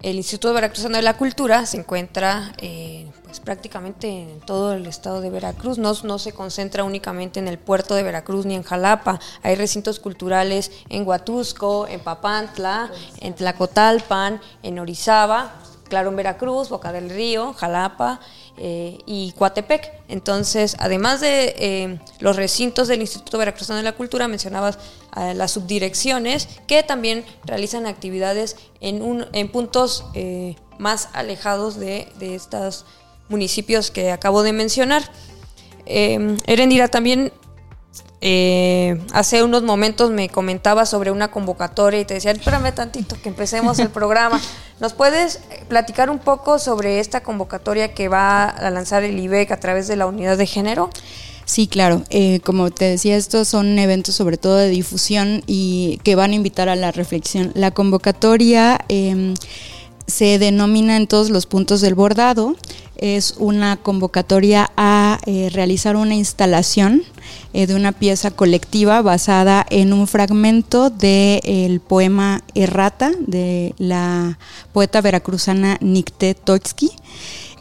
el 0.02 0.18
Instituto 0.18 0.54
Veracruzano 0.54 0.98
de 0.98 1.04
la 1.04 1.18
Cultura 1.18 1.66
se 1.68 1.78
encuentra 1.78 2.54
eh, 2.58 3.08
pues 3.24 3.40
prácticamente 3.40 4.08
en 4.08 4.40
todo 4.40 4.74
el 4.74 4.88
estado 4.88 5.22
de 5.22 5.30
Veracruz, 5.30 5.78
no, 5.78 5.94
no 6.04 6.20
se 6.20 6.32
concentra 6.32 6.84
únicamente 6.84 7.40
en 7.40 7.48
el 7.48 7.60
puerto 7.60 7.94
de 7.94 8.02
Veracruz 8.02 8.46
ni 8.46 8.56
en 8.56 8.64
Jalapa, 8.64 9.20
hay 9.44 9.56
recintos 9.56 10.00
culturales 10.00 10.72
en 10.90 11.08
Huatusco, 11.08 11.88
en 11.88 12.00
Papantla, 12.00 12.90
en 13.20 13.36
Tlacotalpan, 13.36 14.42
en 14.64 14.80
Orizaba, 14.80 15.54
claro 15.88 16.10
en 16.10 16.16
Veracruz, 16.16 16.70
Boca 16.70 16.92
del 16.92 17.10
Río, 17.10 17.54
Jalapa, 17.54 18.20
eh, 18.58 19.00
y 19.06 19.34
Coatepec. 19.34 19.92
Entonces, 20.08 20.78
además 20.80 21.20
de 21.20 21.56
eh, 21.58 22.00
los 22.20 22.38
recintos 22.38 22.88
del 22.88 23.02
Instituto 23.02 23.38
Veracruzano 23.38 23.78
de 23.78 23.84
la 23.84 23.92
Cultura, 23.92 24.30
mencionabas 24.30 24.78
eh, 25.18 25.34
las 25.34 25.52
subdirecciones 25.52 26.48
que 26.66 26.82
también 26.82 27.26
realizan 27.44 27.86
actividades 27.86 28.56
en, 28.80 29.28
en 29.34 29.50
puntos 29.50 30.06
más 30.78 31.10
alejados 31.14 31.76
de, 31.78 32.08
de, 32.18 32.36
estos 32.36 32.86
municipios 33.28 33.92
que 33.92 34.12
acabo 34.12 34.42
de 34.42 34.54
mencionar. 34.54 35.04
Erendira, 35.86 36.88
también 36.88 37.32
eh, 38.28 38.98
hace 39.14 39.44
unos 39.44 39.62
momentos 39.62 40.10
me 40.10 40.30
comentaba 40.30 40.88
sobre 40.88 41.12
una 41.12 41.30
convocatoria 41.30 42.00
y 42.00 42.06
te 42.06 42.16
decía, 42.16 42.32
espérame 42.32 42.74
tantito 42.74 43.16
que 43.22 43.30
empecemos 43.30 43.78
el 43.78 43.90
programa. 43.90 44.42
¿Nos 44.80 44.94
puedes 44.94 45.42
platicar 45.68 46.10
un 46.10 46.18
poco 46.18 46.58
sobre 46.58 47.00
esta 47.00 47.22
convocatoria 47.22 47.94
que 47.94 48.08
va 48.08 48.46
a 48.46 48.72
lanzar 48.72 49.04
el 49.04 49.20
IBEC 49.20 49.52
a 49.52 49.60
través 49.60 49.88
de 49.88 49.96
la 49.96 50.08
unidad 50.08 50.40
de 50.40 50.48
género? 50.48 50.90
Sí, 51.46 51.68
claro. 51.68 52.02
Eh, 52.10 52.40
como 52.40 52.72
te 52.72 52.86
decía, 52.86 53.16
estos 53.16 53.48
son 53.48 53.78
eventos 53.78 54.16
sobre 54.16 54.38
todo 54.38 54.58
de 54.58 54.70
difusión 54.70 55.44
y 55.46 56.00
que 56.04 56.16
van 56.16 56.32
a 56.32 56.34
invitar 56.34 56.68
a 56.68 56.76
la 56.76 56.92
reflexión. 56.92 57.52
La 57.54 57.70
convocatoria 57.70 58.84
em, 58.90 59.36
se 60.08 60.40
denomina 60.40 60.98
en 60.98 61.08
todos 61.08 61.30
los 61.30 61.46
puntos 61.46 61.80
del 61.82 61.96
bordado. 61.96 62.56
Es 62.98 63.36
una 63.38 63.78
convocatoria 63.78 64.72
a 64.78 65.20
eh, 65.26 65.50
realizar 65.52 65.98
una 65.98 66.16
instalación 66.16 67.04
eh, 67.54 67.68
de 67.68 67.76
una 67.76 67.92
pieza 67.92 68.32
colectiva 68.32 69.02
basada 69.02 69.66
en 69.70 69.92
un 69.92 70.08
fragmento 70.08 70.90
del 70.90 71.82
poema 71.82 72.42
Errata 72.54 73.12
de 73.20 73.76
la 73.78 74.40
poeta 74.72 75.02
veracruzana 75.02 75.78
Nicté 75.82 76.36
Totsky. 76.36 76.92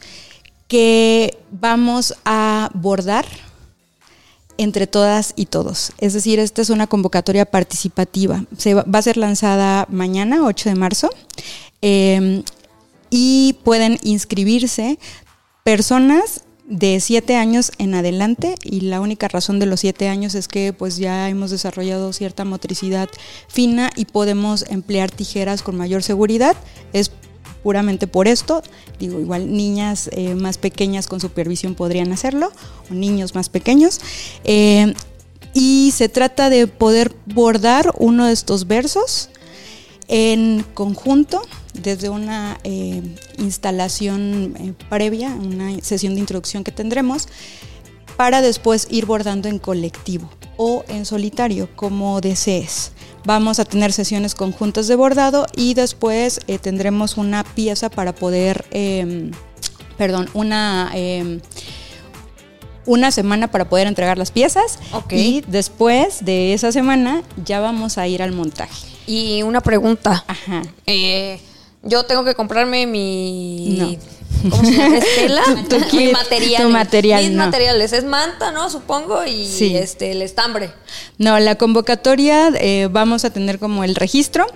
que 0.70 1.36
vamos 1.50 2.14
a 2.24 2.70
bordar 2.74 3.26
entre 4.56 4.86
todas 4.86 5.32
y 5.34 5.46
todos. 5.46 5.90
Es 5.98 6.12
decir, 6.12 6.38
esta 6.38 6.62
es 6.62 6.70
una 6.70 6.86
convocatoria 6.86 7.44
participativa. 7.44 8.44
Se 8.56 8.74
va, 8.74 8.84
a 8.90 9.02
ser 9.02 9.16
lanzada 9.16 9.86
mañana, 9.90 10.44
8 10.44 10.68
de 10.68 10.74
marzo, 10.76 11.10
em, 11.82 12.44
y 13.10 13.56
pueden 13.64 13.98
inscribirse 14.04 15.00
personas 15.64 16.44
de 16.68 17.00
7 17.00 17.34
años 17.34 17.72
en 17.78 17.94
adelante 17.94 18.54
y 18.62 18.82
la 18.82 19.00
única 19.00 19.26
razón 19.26 19.58
de 19.58 19.66
los 19.66 19.80
7 19.80 20.08
años 20.08 20.36
es 20.36 20.46
que 20.46 20.72
pues 20.72 20.98
ya 20.98 21.28
hemos 21.28 21.50
desarrollado 21.50 22.12
cierta 22.12 22.44
motricidad 22.44 23.08
fina 23.48 23.90
y 23.96 24.04
podemos 24.04 24.64
emplear 24.70 25.10
tijeras 25.10 25.62
con 25.62 25.76
mayor 25.76 26.04
seguridad. 26.04 26.54
Es 26.92 27.10
puramente 27.62 28.06
por 28.06 28.28
esto. 28.28 28.62
Digo, 28.98 29.20
igual 29.20 29.52
niñas 29.52 30.10
eh, 30.12 30.34
más 30.34 30.58
pequeñas 30.58 31.06
con 31.06 31.20
supervisión 31.20 31.74
podrían 31.74 32.12
hacerlo, 32.12 32.52
o 32.90 32.94
niños 32.94 33.34
más 33.34 33.48
pequeños. 33.48 34.00
Eh, 34.44 34.94
y 35.52 35.92
se 35.94 36.08
trata 36.08 36.50
de 36.50 36.66
poder 36.66 37.12
bordar 37.26 37.92
uno 37.98 38.26
de 38.26 38.32
estos 38.32 38.66
versos 38.66 39.30
en 40.08 40.64
conjunto 40.74 41.42
desde 41.74 42.08
una 42.08 42.58
eh, 42.64 43.02
instalación 43.38 44.76
previa, 44.88 45.34
una 45.34 45.80
sesión 45.80 46.14
de 46.14 46.20
introducción 46.20 46.64
que 46.64 46.72
tendremos, 46.72 47.28
para 48.16 48.42
después 48.42 48.86
ir 48.90 49.06
bordando 49.06 49.48
en 49.48 49.58
colectivo 49.58 50.28
o 50.56 50.84
en 50.88 51.06
solitario, 51.06 51.68
como 51.74 52.20
desees. 52.20 52.92
Vamos 53.24 53.58
a 53.58 53.64
tener 53.64 53.92
sesiones 53.92 54.34
conjuntas 54.34 54.88
de 54.88 54.96
bordado 54.96 55.46
y 55.54 55.74
después 55.74 56.40
eh, 56.46 56.58
tendremos 56.58 57.16
una 57.16 57.44
pieza 57.44 57.90
para 57.90 58.14
poder, 58.14 58.64
em, 58.70 59.30
perdón, 59.96 60.28
una... 60.34 60.90
Em, 60.94 61.40
una 62.86 63.12
semana 63.12 63.48
para 63.48 63.68
poder 63.68 63.86
entregar 63.86 64.18
las 64.18 64.32
piezas 64.32 64.78
y 65.10 65.44
después 65.46 66.24
de 66.24 66.54
esa 66.54 66.72
semana 66.72 67.22
ya 67.44 67.60
vamos 67.60 67.98
a 67.98 68.08
ir 68.08 68.22
al 68.22 68.32
montaje. 68.32 68.86
Y 69.06 69.42
una 69.42 69.60
pregunta. 69.60 70.24
Ajá. 70.26 70.62
Eh, 70.86 71.40
yo 71.82 72.04
tengo 72.04 72.24
que 72.24 72.34
comprarme 72.34 72.86
mi 72.86 73.98
¿Cómo 74.42 74.64
se 74.64 74.72
llama? 74.72 74.98
¿Estela? 74.98 75.42
tu 75.68 75.78
material. 76.12 76.62
Tu 76.62 76.68
material. 76.68 77.24
Mis 77.24 77.36
materiales. 77.36 77.92
Es 77.92 78.04
manta, 78.04 78.52
¿no? 78.52 78.70
Supongo, 78.70 79.24
y 79.26 79.46
este, 79.74 80.12
el 80.12 80.22
estambre. 80.22 80.70
No, 81.18 81.38
la 81.38 81.56
convocatoria 81.56 82.50
eh, 82.54 82.88
vamos 82.90 83.24
a 83.24 83.30
tener 83.30 83.58
como 83.58 83.84
el 83.84 83.94
registro. 83.94 84.46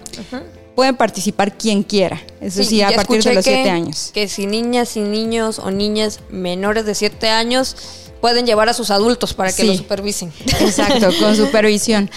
Pueden 0.74 0.96
participar 0.96 1.56
quien 1.56 1.84
quiera, 1.84 2.20
es 2.40 2.56
decir, 2.56 2.84
a 2.84 2.90
partir 2.90 3.22
de 3.22 3.34
los 3.34 3.44
7 3.44 3.70
años. 3.70 4.10
Que 4.12 4.26
si 4.28 4.46
niñas 4.46 4.96
y 4.96 5.00
niños 5.00 5.60
o 5.60 5.70
niñas 5.70 6.18
menores 6.30 6.84
de 6.84 6.96
7 6.96 7.28
años 7.28 7.76
pueden 8.20 8.44
llevar 8.44 8.68
a 8.68 8.74
sus 8.74 8.90
adultos 8.90 9.34
para 9.34 9.52
que 9.52 9.64
lo 9.64 9.74
supervisen. 9.74 10.32
Exacto, 10.60 11.10
con 11.20 11.36
supervisión. 11.36 12.10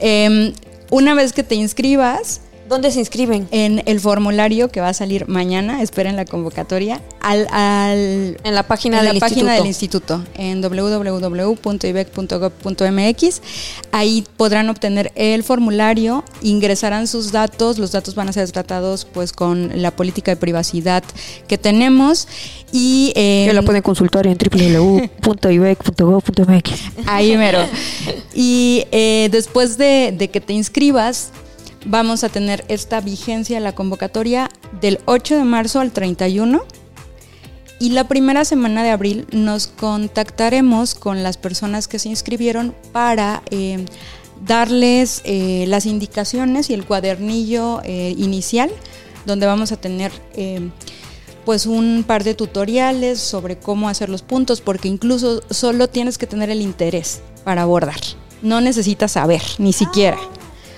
Em, 0.00 0.54
una 0.90 1.14
vez 1.14 1.32
que 1.32 1.42
te 1.42 1.54
inscribas, 1.54 2.40
¿Dónde 2.68 2.90
se 2.90 2.98
inscriben? 3.00 3.48
En 3.50 3.82
el 3.86 3.98
formulario 4.00 4.70
que 4.70 4.80
va 4.80 4.88
a 4.88 4.94
salir 4.94 5.28
mañana, 5.28 5.82
esperen 5.82 6.16
la 6.16 6.24
convocatoria, 6.24 7.02
al, 7.20 7.46
al 7.50 8.38
en 8.42 8.54
la 8.54 8.62
página, 8.62 9.00
en 9.00 9.14
la 9.14 9.20
página 9.20 9.52
del 9.54 9.66
instituto, 9.66 10.24
en 10.34 10.62
www.ibec.gov.mx. 10.62 13.42
Ahí 13.92 14.24
podrán 14.36 14.70
obtener 14.70 15.12
el 15.14 15.44
formulario, 15.44 16.24
ingresarán 16.42 17.06
sus 17.06 17.32
datos, 17.32 17.78
los 17.78 17.92
datos 17.92 18.14
van 18.14 18.30
a 18.30 18.32
ser 18.32 18.50
tratados 18.50 19.04
pues 19.04 19.32
con 19.32 19.82
la 19.82 19.90
política 19.90 20.30
de 20.32 20.36
privacidad 20.36 21.04
que 21.46 21.58
tenemos 21.58 22.28
y... 22.72 23.12
Eh, 23.14 23.50
lo 23.52 23.62
pueden 23.64 23.82
consultar 23.82 24.26
en 24.26 24.38
www.ibec.gov.mx. 24.38 26.72
Ahí 27.06 27.36
mero. 27.36 27.58
Y 28.34 28.86
eh, 28.90 29.28
después 29.30 29.76
de, 29.78 30.12
de 30.16 30.28
que 30.28 30.40
te 30.40 30.54
inscribas, 30.54 31.30
vamos 31.84 32.24
a 32.24 32.28
tener 32.28 32.64
esta 32.68 33.00
vigencia, 33.00 33.60
la 33.60 33.74
convocatoria 33.74 34.48
del 34.80 35.00
8 35.06 35.36
de 35.36 35.44
marzo 35.44 35.80
al 35.80 35.92
31 35.92 36.64
y 37.78 37.90
la 37.90 38.08
primera 38.08 38.44
semana 38.44 38.82
de 38.82 38.90
abril 38.90 39.26
nos 39.32 39.66
contactaremos 39.66 40.94
con 40.94 41.22
las 41.22 41.36
personas 41.36 41.88
que 41.88 41.98
se 41.98 42.08
inscribieron 42.08 42.74
para 42.92 43.42
eh, 43.50 43.84
darles 44.46 45.22
eh, 45.24 45.64
las 45.68 45.86
indicaciones 45.86 46.70
y 46.70 46.74
el 46.74 46.84
cuadernillo 46.84 47.82
eh, 47.84 48.14
inicial, 48.16 48.70
donde 49.26 49.46
vamos 49.46 49.72
a 49.72 49.76
tener 49.76 50.12
pues 51.44 51.66
un 51.66 52.04
par 52.06 52.24
de 52.24 52.34
tutoriales 52.34 53.20
sobre 53.20 53.58
cómo 53.58 53.88
hacer 53.88 54.08
los 54.08 54.22
puntos, 54.22 54.60
porque 54.60 54.88
incluso 54.88 55.42
solo 55.50 55.88
tienes 55.88 56.16
que 56.16 56.26
tener 56.26 56.48
el 56.50 56.62
interés 56.62 57.20
para 57.44 57.62
abordar. 57.62 58.00
No 58.40 58.60
necesitas 58.60 59.12
saber, 59.12 59.42
ni 59.58 59.72
siquiera. 59.72 60.18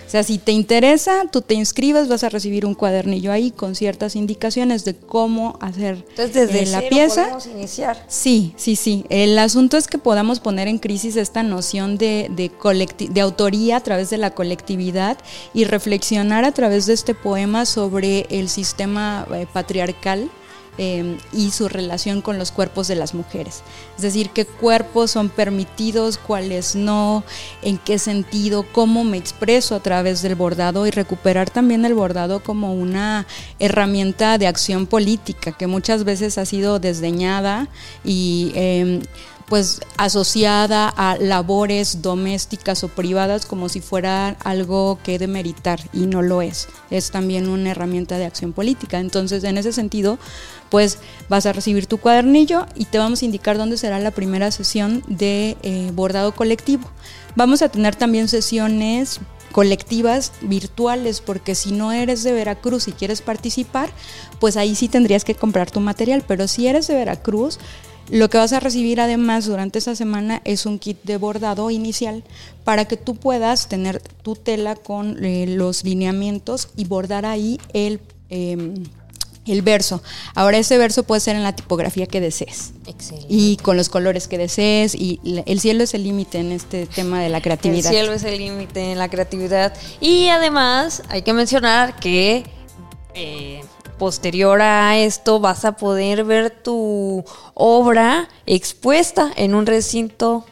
O 0.07 0.09
sea, 0.11 0.23
si 0.23 0.39
te 0.39 0.53
interesa, 0.53 1.25
tú 1.33 1.41
te 1.43 1.55
inscribes, 1.55 2.07
vas 2.09 2.23
a 2.23 2.29
recibir 2.29 2.65
un 2.65 2.75
cuadernillo 2.75 3.33
ahí 3.33 3.51
con 3.51 3.75
ciertas 3.75 4.15
indicaciones 4.15 4.85
de 4.85 4.95
cómo 4.95 5.59
hacer 5.61 6.05
Entonces, 6.11 6.33
desde 6.35 6.63
eh, 6.63 6.67
la 6.67 6.79
cero 6.79 6.91
pieza. 6.91 7.23
podemos 7.25 7.47
iniciar. 7.47 8.05
Sí, 8.09 8.55
sí, 8.57 8.77
sí. 8.77 9.05
El 9.09 9.37
asunto 9.39 9.77
es 9.77 9.89
que 9.89 9.99
podamos 9.99 10.39
poner 10.41 10.69
en 10.69 10.79
crisis 10.79 11.17
esta 11.17 11.43
noción 11.43 11.99
de, 11.99 12.29
de, 12.31 12.51
colecti- 12.53 13.09
de 13.09 13.21
autoría 13.21 13.77
a 13.79 13.81
través 13.81 14.09
de 14.11 14.19
la 14.19 14.31
colectividad 14.31 15.19
y 15.53 15.65
reflexionar 15.65 16.45
a 16.45 16.53
través 16.53 16.87
de 16.87 16.93
este 16.95 17.15
poema 17.15 17.67
sobre 17.67 18.27
el 18.31 18.49
sistema 18.49 19.27
eh, 19.35 19.47
patriarcal 19.53 20.31
eh, 20.79 21.19
y 21.33 21.51
su 21.51 21.69
relación 21.69 22.23
con 22.23 22.39
los 22.39 22.51
cuerpos 22.53 22.89
de 22.89 22.97
las 22.97 23.15
mujeres. 23.15 23.63
Es 23.97 24.03
decir, 24.03 24.31
qué 24.31 24.45
cuerpos 24.45 25.11
son 25.11 25.29
permitidos, 25.29 26.19
cuáles 26.19 26.77
no, 26.77 27.25
en 27.63 27.79
qué 27.79 27.99
sentido, 27.99 28.65
cómo 28.73 29.05
me 29.05 29.17
expreso 29.17 29.75
a 29.75 29.81
través 29.81 30.23
del 30.23 30.35
bordado 30.35 30.87
y 30.87 30.91
recuperar 30.91 31.51
también 31.51 31.85
el 31.85 31.95
bordado 31.95 32.43
como 32.43 32.75
una 32.75 33.27
herramienta 33.59 34.39
de 34.39 34.47
acción 34.47 34.87
política 34.87 35.53
que 35.53 35.67
muchas 35.67 36.05
veces 36.05 36.39
ha 36.39 36.45
sido 36.45 36.79
desdeñada 36.79 37.69
y... 38.05 38.53
eh, 38.55 39.03
pues 39.49 39.81
asociada 39.97 40.89
a 40.89 41.17
labores 41.19 42.03
domésticas 42.03 42.83
o 42.83 42.89
privadas 42.89 43.47
como 43.47 43.69
si 43.69 43.81
fuera 43.81 44.37
algo 44.43 44.99
que 45.05 45.19
demeritar 45.19 45.81
y 45.93 46.07
no 46.07 46.21
lo 46.21 46.43
es. 46.43 46.69
Es 46.91 47.11
también 47.11 47.49
una 47.49 47.71
herramienta 47.71 48.19
de 48.19 48.27
acción 48.27 48.53
política. 48.53 48.99
Entonces, 48.99 49.45
en 49.45 49.57
ese 49.57 49.73
sentido, 49.73 50.19
pues 50.69 50.99
vas 51.29 51.47
a 51.47 51.53
recibir 51.53 51.87
tu 51.87 51.99
cuadernillo 51.99 52.67
y 52.75 52.87
te 52.87 52.99
vamos 52.99 53.23
a 53.23 53.25
indicar 53.25 53.57
dónde 53.57 53.77
será 53.77 54.01
la 54.01 54.11
primera 54.11 54.51
sesión 54.51 55.05
de 55.07 55.57
eh, 55.63 55.91
bordado 55.95 56.35
colectivo. 56.35 56.91
Vamos 57.37 57.63
a 57.63 57.69
tener 57.69 57.95
también 57.95 58.29
sesiones 58.29 59.21
colectivas 59.57 60.33
virtuales, 60.43 61.23
porque 61.23 61.55
si 61.55 61.73
no 61.73 61.91
eres 61.91 62.23
de 62.23 62.35
Veracruz 62.35 62.89
y 62.89 62.93
quieres 62.93 63.23
participar, 63.23 63.89
pues 64.39 64.59
ahí 64.59 64.75
sí 64.75 64.87
tendrías 64.87 65.25
que 65.25 65.35
comprar 65.35 65.71
tu 65.71 65.81
material, 65.81 66.23
pero 66.29 66.47
si 66.47 66.67
eres 66.67 66.89
de 66.89 66.95
Veracruz, 66.95 67.59
lo 68.11 68.29
que 68.29 68.37
vas 68.37 68.53
a 68.53 68.61
recibir 68.61 69.01
además 69.01 69.47
durante 69.47 69.79
esta 69.79 69.97
semana 69.97 70.43
es 70.45 70.67
un 70.67 70.79
kit 70.79 70.99
de 71.05 71.17
bordado 71.17 71.71
inicial 71.71 72.23
para 72.65 72.85
que 72.85 72.99
tú 72.99 73.17
puedas 73.17 73.67
tener 73.67 74.03
tu 74.23 74.37
tela 74.37 74.77
con 74.77 75.25
eh, 75.25 75.47
los 75.49 75.85
lineamientos 75.85 76.69
y 76.77 76.85
bordar 76.85 77.25
ahí 77.25 77.59
el, 77.73 78.01
eh, 78.29 78.75
el 79.47 79.63
verso. 79.63 80.03
Ahora 80.35 80.59
ese 80.59 80.79
verso 80.79 81.03
puede 81.05 81.21
ser 81.21 81.37
en 81.37 81.43
la 81.43 81.55
tipografía 81.55 82.07
que 82.07 82.21
desees 82.21 82.73
Excelente. 82.87 83.27
y 83.29 83.57
con 83.59 83.77
los 83.77 83.89
colores 83.89 84.29
que 84.29 84.39
desees 84.39 84.95
y 84.95 85.21
el 85.47 85.61
cielo 85.61 85.85
es 85.85 85.95
el 85.95 86.03
límite 86.05 86.39
en 86.39 86.53
este 86.53 86.87
tema 86.87 87.21
de 87.21 87.29
la 87.29 87.39
El 87.39 87.43
creatividad. 87.43 87.91
cielo 87.91 88.13
es 88.13 88.25
el 88.25 88.39
límite 88.39 88.93
en 88.93 88.99
la 88.99 89.09
creatividad. 89.09 89.73
Y 90.01 90.29
además 90.29 91.03
hay 91.09 91.23
que 91.23 91.33
mencionar 91.33 91.97
que 91.97 92.45
eh, 93.15 93.63
posterior 93.99 94.61
a 94.61 94.99
esto 94.99 95.41
vas 95.41 95.65
a 95.65 95.73
poder 95.77 96.25
ver 96.25 96.51
tu 96.51 97.25
obra 97.55 98.29
expuesta 98.45 99.31
en 99.37 99.55
un 99.55 99.65
recinto 99.67 100.45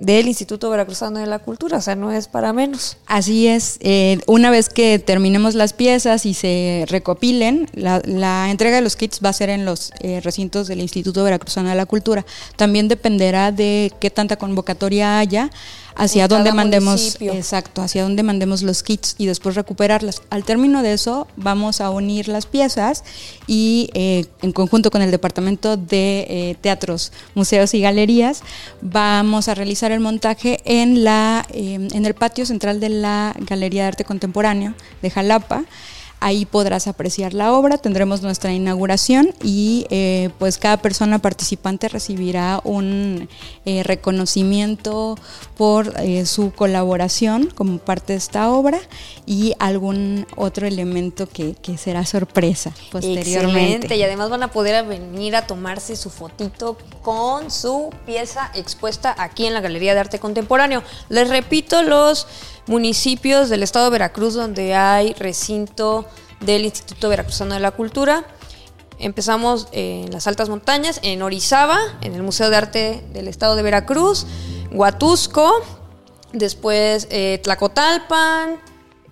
del 0.00 0.28
Instituto 0.28 0.70
Veracruzano 0.70 1.18
de 1.18 1.26
la 1.26 1.38
Cultura. 1.38 1.78
O 1.78 1.80
sea, 1.80 1.96
no 1.96 2.12
es 2.12 2.28
para 2.28 2.52
menos. 2.52 2.96
Así 3.06 3.46
es, 3.48 3.78
eh, 3.80 4.18
una 4.26 4.50
vez 4.50 4.68
que 4.68 4.98
terminemos 4.98 5.54
las 5.54 5.72
piezas 5.72 6.26
y 6.26 6.34
se 6.34 6.84
recopilen, 6.88 7.68
la, 7.72 8.00
la 8.04 8.50
entrega 8.50 8.76
de 8.76 8.82
los 8.82 8.96
kits 8.96 9.20
va 9.24 9.30
a 9.30 9.32
ser 9.32 9.50
en 9.50 9.64
los 9.64 9.92
eh, 10.00 10.20
recintos 10.20 10.68
del 10.68 10.80
Instituto 10.80 11.24
Veracruzano 11.24 11.68
de 11.68 11.74
la 11.74 11.86
Cultura. 11.86 12.24
También 12.56 12.88
dependerá 12.88 13.52
de 13.52 13.92
qué 14.00 14.10
tanta 14.10 14.36
convocatoria 14.36 15.18
haya, 15.18 15.50
hacia 15.98 16.24
En 16.24 16.28
dónde 16.28 16.52
mandemos, 16.52 17.00
municipio. 17.00 17.32
exacto, 17.34 17.82
hacia 17.82 18.04
dónde 18.04 18.22
mandemos 18.22 18.62
los 18.62 18.82
kits 18.82 19.16
y 19.18 19.26
después 19.26 19.54
recuperarlas. 19.56 20.22
Al 20.30 20.44
término 20.44 20.82
de 20.82 20.94
eso, 20.94 21.26
vamos 21.36 21.80
a 21.80 21.90
unir 21.90 22.28
las 22.28 22.46
piezas 22.46 23.04
y 23.46 23.90
eh, 23.92 24.26
en 24.40 24.52
conjunto 24.52 24.90
con 24.90 25.02
el 25.02 25.10
Departamento 25.10 25.76
de 25.76 26.26
eh, 26.28 26.56
Teatros, 26.60 27.12
Museos 27.34 27.74
y 27.74 27.80
Galerías, 27.80 28.42
vamos 28.80 29.48
a 29.48 29.54
realizar 29.54 29.92
el 29.92 30.00
montaje 30.00 30.60
en, 30.64 31.04
la, 31.04 31.44
eh, 31.50 31.88
en 31.92 32.06
el 32.06 32.14
patio 32.14 32.46
central 32.46 32.80
de 32.80 32.88
la 32.88 33.34
Galería 33.40 33.82
de 33.82 33.88
Arte 33.88 34.04
Contemporáneo 34.04 34.74
de 35.02 35.10
Jalapa. 35.10 35.64
Ahí 36.20 36.46
podrás 36.46 36.88
apreciar 36.88 37.32
la 37.32 37.52
obra, 37.52 37.78
tendremos 37.78 38.22
nuestra 38.22 38.52
inauguración 38.52 39.34
y 39.42 39.86
eh, 39.90 40.30
pues 40.38 40.58
cada 40.58 40.78
persona 40.78 41.20
participante 41.20 41.88
recibirá 41.88 42.60
un 42.64 43.28
eh, 43.64 43.82
reconocimiento 43.84 45.16
por 45.56 45.94
eh, 46.00 46.26
su 46.26 46.52
colaboración 46.52 47.46
como 47.54 47.78
parte 47.78 48.14
de 48.14 48.18
esta 48.18 48.50
obra 48.50 48.80
y 49.26 49.54
algún 49.60 50.26
otro 50.36 50.66
elemento 50.66 51.28
que, 51.28 51.54
será 51.78 52.04
sorpresa 52.04 52.72
posteriormente. 52.90 53.62
Excelente. 53.62 53.96
Y 53.96 54.02
además 54.02 54.30
van 54.30 54.42
a 54.42 54.50
poder 54.50 54.84
venir 54.86 55.36
a 55.36 55.46
tomarse 55.46 55.94
su 55.96 56.10
fotito 56.10 56.76
con 57.02 57.50
su 57.50 57.90
pieza 58.06 58.50
expuesta 58.54 59.14
aquí 59.16 59.46
en 59.46 59.54
la 59.54 59.60
Galería 59.60 59.94
de 59.94 60.00
Arte 60.00 60.18
Contemporáneo. 60.18 60.82
Les 61.08 61.28
repito 61.28 61.82
los 61.82 62.26
municipios 62.68 63.48
del 63.48 63.62
estado 63.62 63.86
de 63.86 63.90
Veracruz 63.92 64.34
donde 64.34 64.74
hay 64.74 65.12
recinto 65.14 66.06
del 66.40 66.64
Instituto 66.64 67.08
Veracruzano 67.08 67.54
de 67.54 67.60
la 67.60 67.70
Cultura. 67.72 68.24
Empezamos 69.00 69.68
en 69.72 70.10
las 70.12 70.26
altas 70.26 70.48
montañas, 70.48 71.00
en 71.02 71.22
Orizaba, 71.22 71.78
en 72.00 72.14
el 72.14 72.22
Museo 72.22 72.50
de 72.50 72.56
Arte 72.56 73.04
del 73.12 73.28
Estado 73.28 73.54
de 73.56 73.62
Veracruz, 73.62 74.26
Huatusco, 74.72 75.52
después 76.32 77.06
eh, 77.10 77.40
Tlacotalpan, 77.42 78.56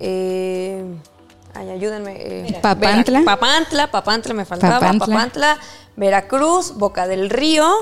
eh, 0.01 0.85
ay, 1.55 1.71
ayúdenme. 1.71 2.17
eh, 2.19 2.59
Papantla. 2.61 3.21
Vera- 3.21 3.25
Papantla, 3.25 3.91
Papantla 3.91 4.35
me 4.35 4.45
faltaba, 4.45 4.81
Papantla. 4.81 5.07
Papantla. 5.07 5.59
Veracruz, 5.97 6.75
Boca 6.77 7.07
del 7.07 7.31
Río, 7.31 7.73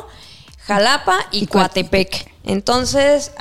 Jalapa 0.66 1.16
y, 1.32 1.44
Y 1.44 1.46
Coatepec. 1.46 2.32
Entonces, 2.44 3.32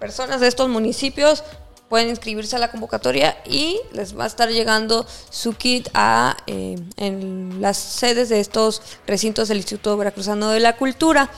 personas 0.00 0.40
de 0.40 0.48
estos 0.48 0.68
municipios 0.70 1.44
pueden 1.88 2.08
inscribirse 2.08 2.56
a 2.56 2.58
la 2.58 2.70
convocatoria 2.70 3.38
y 3.44 3.80
les 3.92 4.18
va 4.18 4.24
a 4.24 4.26
estar 4.26 4.50
llegando 4.50 5.06
su 5.30 5.54
kit 5.54 5.88
a 5.94 6.36
eh, 6.46 6.76
en 6.96 7.60
las 7.60 7.78
sedes 7.78 8.28
de 8.28 8.40
estos 8.40 8.82
recintos 9.06 9.48
del 9.48 9.58
Instituto 9.58 9.96
Veracruzano 9.96 10.50
de 10.50 10.60
la 10.60 10.76
Cultura. 10.76 11.30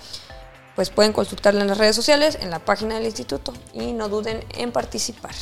pues 0.77 0.91
pueden 0.91 1.13
consultarla 1.13 1.63
en 1.63 1.69
las 1.69 1.79
redes 1.79 1.97
sociales, 1.97 2.39
en 2.41 2.51
la 2.51 2.61
página 2.61 2.97
del 2.97 3.07
instituto 3.07 3.53
y 3.73 3.93
no 3.93 4.09
duden 4.09 4.45
en 4.55 4.73
participar. 4.73 5.35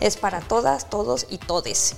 Es 0.00 0.16
para 0.16 0.40
todas, 0.40 0.88
todos 0.88 1.26
y 1.28 1.38
todes. 1.38 1.96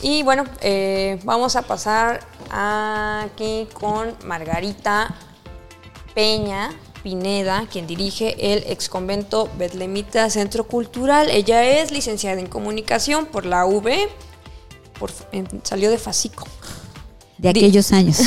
Y 0.00 0.22
bueno, 0.24 0.44
eh, 0.62 1.20
vamos 1.22 1.54
a 1.54 1.62
pasar 1.62 2.26
aquí 2.50 3.68
con 3.72 4.16
Margarita 4.24 5.14
Peña 6.14 6.70
Pineda, 7.02 7.66
quien 7.70 7.86
dirige 7.86 8.54
el 8.54 8.64
ex 8.70 8.88
convento 8.88 9.50
Betlemita 9.58 10.28
Centro 10.30 10.64
Cultural. 10.68 11.28
Ella 11.30 11.64
es 11.64 11.90
licenciada 11.90 12.38
en 12.40 12.46
comunicación 12.46 13.26
por 13.26 13.44
la 13.46 13.66
UB, 13.66 13.88
por- 14.98 15.10
en- 15.32 15.48
salió 15.64 15.90
de 15.90 15.98
Fasico. 15.98 16.46
de 17.38 17.48
aquellos 17.48 17.90
años. 17.92 18.18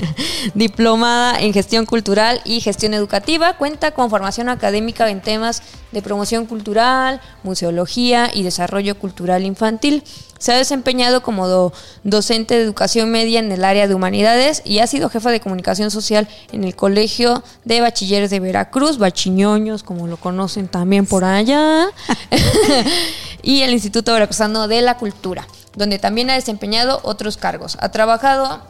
Diplomada 0.54 1.40
en 1.40 1.52
gestión 1.52 1.86
cultural 1.86 2.40
y 2.44 2.60
gestión 2.60 2.94
educativa, 2.94 3.56
cuenta 3.56 3.90
con 3.92 4.10
formación 4.10 4.48
académica 4.48 5.10
en 5.10 5.20
temas 5.20 5.62
de 5.92 6.02
promoción 6.02 6.46
cultural, 6.46 7.20
museología 7.42 8.30
y 8.32 8.42
desarrollo 8.42 8.98
cultural 8.98 9.44
infantil. 9.44 10.04
Se 10.38 10.52
ha 10.52 10.56
desempeñado 10.56 11.22
como 11.22 11.72
docente 12.02 12.54
de 12.54 12.62
educación 12.62 13.10
media 13.10 13.40
en 13.40 13.52
el 13.52 13.64
área 13.64 13.86
de 13.86 13.94
humanidades 13.94 14.62
y 14.64 14.78
ha 14.78 14.86
sido 14.86 15.10
jefa 15.10 15.30
de 15.30 15.40
comunicación 15.40 15.90
social 15.90 16.28
en 16.52 16.64
el 16.64 16.74
Colegio 16.74 17.42
de 17.64 17.80
Bachilleres 17.80 18.30
de 18.30 18.40
Veracruz, 18.40 18.98
Bachiñoños, 18.98 19.82
como 19.82 20.06
lo 20.06 20.16
conocen 20.16 20.68
también 20.68 21.04
por 21.04 21.24
allá, 21.24 21.88
y 23.42 23.62
el 23.62 23.72
Instituto 23.72 24.12
Veracruzano 24.14 24.66
de 24.66 24.80
la 24.80 24.96
Cultura, 24.96 25.46
donde 25.76 25.98
también 25.98 26.30
ha 26.30 26.34
desempeñado 26.34 27.00
otros 27.02 27.36
cargos. 27.36 27.76
Ha 27.80 27.90
trabajado 27.90 28.62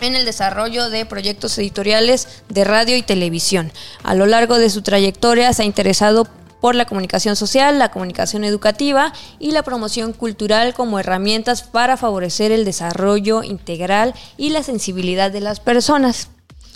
en 0.00 0.14
el 0.14 0.24
desarrollo 0.24 0.90
de 0.90 1.06
proyectos 1.06 1.56
editoriales 1.58 2.28
de 2.48 2.64
radio 2.64 2.96
y 2.96 3.02
televisión. 3.02 3.72
A 4.02 4.14
lo 4.14 4.26
largo 4.26 4.58
de 4.58 4.70
su 4.70 4.82
trayectoria 4.82 5.52
se 5.52 5.62
ha 5.62 5.66
interesado 5.66 6.28
por 6.60 6.74
la 6.74 6.86
comunicación 6.86 7.36
social, 7.36 7.78
la 7.78 7.90
comunicación 7.90 8.44
educativa 8.44 9.12
y 9.38 9.50
la 9.50 9.62
promoción 9.62 10.12
cultural 10.12 10.74
como 10.74 10.98
herramientas 10.98 11.62
para 11.62 11.96
favorecer 11.96 12.52
el 12.52 12.64
desarrollo 12.64 13.42
integral 13.42 14.14
y 14.36 14.50
la 14.50 14.62
sensibilidad 14.62 15.30
de 15.30 15.40
las 15.40 15.60
personas 15.60 16.28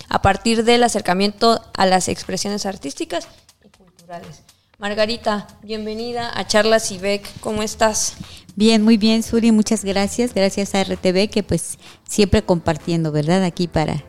a 0.08 0.22
partir 0.22 0.64
del 0.64 0.82
acercamiento 0.82 1.60
a 1.76 1.86
las 1.86 2.08
expresiones 2.08 2.66
artísticas 2.66 3.28
y 3.64 3.68
culturales. 3.68 4.42
Margarita, 4.78 5.46
bienvenida 5.62 6.32
a 6.34 6.46
Charlas 6.46 6.90
IBEC, 6.90 7.40
¿cómo 7.40 7.62
estás? 7.62 8.14
Bien, 8.56 8.82
muy 8.82 8.96
bien, 8.96 9.22
Suri, 9.22 9.52
muchas 9.52 9.84
gracias. 9.84 10.34
Gracias 10.34 10.74
a 10.74 10.82
RTV 10.82 11.30
que 11.30 11.42
pues 11.42 11.78
siempre 12.08 12.42
compartiendo, 12.42 13.12
¿verdad? 13.12 13.44
Aquí 13.44 13.68
para 13.68 14.04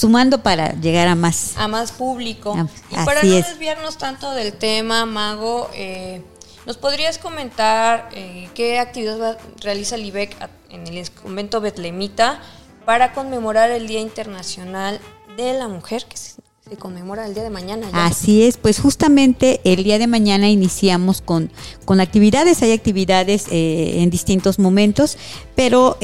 sumando 0.00 0.42
para 0.42 0.72
llegar 0.80 1.08
a 1.08 1.14
más. 1.14 1.52
A 1.58 1.68
más 1.68 1.92
público. 1.92 2.54
Ah, 2.56 2.66
y 2.90 3.04
para 3.04 3.22
no 3.22 3.30
desviarnos 3.30 3.98
tanto 3.98 4.30
del 4.30 4.54
tema, 4.54 5.04
Mago, 5.04 5.68
eh, 5.74 6.22
¿nos 6.64 6.78
podrías 6.78 7.18
comentar 7.18 8.08
eh, 8.12 8.48
qué 8.54 8.78
actividad 8.78 9.38
realiza 9.60 9.96
el 9.96 10.06
IBEC 10.06 10.36
en 10.70 10.86
el 10.86 11.10
convento 11.10 11.60
Betlemita 11.60 12.40
para 12.86 13.12
conmemorar 13.12 13.70
el 13.70 13.86
Día 13.86 14.00
Internacional 14.00 15.00
de 15.36 15.52
la 15.52 15.68
Mujer, 15.68 16.06
que 16.08 16.16
se, 16.16 16.40
conmemora 16.78 17.26
el 17.26 17.34
día 17.34 17.42
de 17.42 17.50
mañana? 17.50 17.88
Así 17.92 18.44
es, 18.44 18.56
pues 18.56 18.78
justamente 18.80 19.60
el 19.64 19.82
día 19.84 19.98
de 19.98 20.06
mañana 20.06 20.48
iniciamos 20.48 21.20
con, 21.20 21.50
con 21.84 22.00
actividades, 22.00 22.62
hay 22.62 22.72
actividades 22.72 23.48
eh, 23.50 24.00
en 24.00 24.08
distintos 24.08 24.58
momentos, 24.58 25.18
pero 25.54 25.98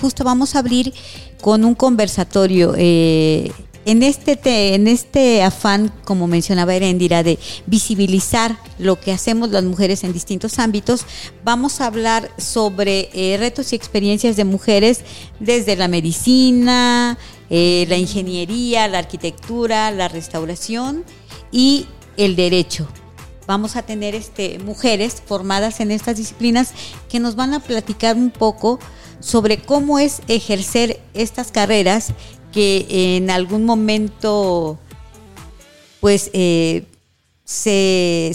justo 0.00 0.24
vamos 0.24 0.54
a 0.54 0.58
abrir 0.58 0.92
con 1.40 1.64
un 1.64 1.74
conversatorio. 1.74 2.74
Eh, 2.76 3.52
en 3.88 4.02
este, 4.02 4.74
en 4.74 4.86
este 4.86 5.42
afán, 5.42 5.90
como 6.04 6.26
mencionaba 6.26 6.74
Erendira, 6.74 7.22
de 7.22 7.38
visibilizar 7.64 8.58
lo 8.78 9.00
que 9.00 9.12
hacemos 9.12 9.48
las 9.48 9.64
mujeres 9.64 10.04
en 10.04 10.12
distintos 10.12 10.58
ámbitos, 10.58 11.06
vamos 11.42 11.80
a 11.80 11.86
hablar 11.86 12.30
sobre 12.36 13.08
eh, 13.14 13.38
retos 13.38 13.72
y 13.72 13.76
experiencias 13.76 14.36
de 14.36 14.44
mujeres 14.44 15.00
desde 15.40 15.74
la 15.74 15.88
medicina, 15.88 17.16
eh, 17.48 17.86
la 17.88 17.96
ingeniería, 17.96 18.88
la 18.88 18.98
arquitectura, 18.98 19.90
la 19.90 20.08
restauración 20.08 21.02
y 21.50 21.86
el 22.18 22.36
derecho. 22.36 22.86
Vamos 23.46 23.76
a 23.76 23.82
tener 23.82 24.14
este, 24.14 24.58
mujeres 24.58 25.22
formadas 25.24 25.80
en 25.80 25.92
estas 25.92 26.18
disciplinas 26.18 26.74
que 27.08 27.20
nos 27.20 27.36
van 27.36 27.54
a 27.54 27.60
platicar 27.60 28.16
un 28.16 28.28
poco 28.28 28.78
sobre 29.20 29.58
cómo 29.58 29.98
es 29.98 30.22
ejercer 30.28 31.00
estas 31.14 31.50
carreras 31.50 32.12
que 32.52 33.16
en 33.16 33.30
algún 33.30 33.64
momento 33.64 34.78
pues 36.00 36.30
eh, 36.32 36.84
se, 37.44 38.34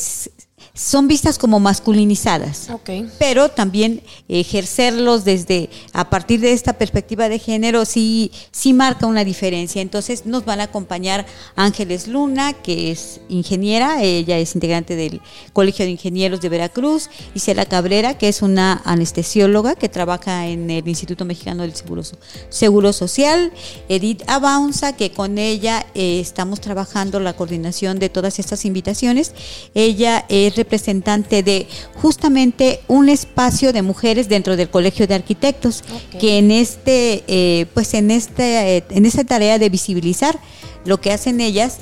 son 0.75 1.07
vistas 1.07 1.37
como 1.37 1.59
masculinizadas. 1.59 2.67
Pero 3.19 3.49
también 3.49 4.01
ejercerlos 4.27 5.23
desde, 5.23 5.69
a 5.93 6.09
partir 6.09 6.39
de 6.39 6.51
esta 6.51 6.73
perspectiva 6.73 7.29
de 7.29 7.37
género, 7.37 7.85
sí, 7.85 8.31
sí 8.51 8.73
marca 8.73 9.05
una 9.05 9.23
diferencia. 9.23 9.83
Entonces 9.83 10.25
nos 10.25 10.45
van 10.45 10.61
a 10.61 10.63
acompañar 10.63 11.27
Ángeles 11.55 12.07
Luna, 12.07 12.53
que 12.53 12.89
es 12.89 13.21
ingeniera, 13.29 14.01
ella 14.01 14.39
es 14.39 14.55
integrante 14.55 14.95
del 14.95 15.21
Colegio 15.53 15.85
de 15.85 15.91
Ingenieros 15.91 16.41
de 16.41 16.49
Veracruz, 16.49 17.11
Isela 17.35 17.67
Cabrera, 17.67 18.17
que 18.17 18.27
es 18.27 18.41
una 18.41 18.81
anestesióloga 18.83 19.75
que 19.75 19.89
trabaja 19.89 20.47
en 20.47 20.71
el 20.71 20.87
Instituto 20.87 21.23
Mexicano 21.23 21.61
del 21.61 21.75
Seguro, 21.75 22.01
Seguro 22.49 22.93
Social, 22.93 23.53
Edith 23.89 24.23
Abaunza, 24.25 24.93
que 24.93 25.11
con 25.11 25.37
ella 25.37 25.85
eh, 25.93 26.19
estamos 26.19 26.61
trabajando 26.61 27.19
la 27.19 27.33
coordinación 27.33 27.99
de 27.99 28.09
todas 28.09 28.39
estas 28.39 28.65
invitaciones. 28.65 29.33
Ella 29.75 30.25
es 30.29 30.62
representante 30.63 31.43
de 31.43 31.67
justamente 32.01 32.79
un 32.87 33.09
espacio 33.09 33.73
de 33.73 33.81
mujeres 33.81 34.29
dentro 34.29 34.55
del 34.55 34.69
Colegio 34.69 35.07
de 35.07 35.15
Arquitectos, 35.15 35.83
que 36.19 36.37
en 36.37 36.51
este, 36.51 37.23
eh, 37.27 37.65
pues 37.73 37.93
en 37.93 38.11
este, 38.11 38.77
eh, 38.77 38.83
en 38.89 39.05
esta 39.05 39.23
tarea 39.23 39.59
de 39.59 39.69
visibilizar 39.69 40.39
lo 40.85 40.99
que 41.01 41.11
hacen 41.11 41.41
ellas, 41.41 41.79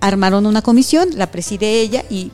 armaron 0.00 0.46
una 0.46 0.62
comisión, 0.62 1.08
la 1.14 1.30
preside 1.30 1.80
ella 1.80 2.04
y 2.10 2.30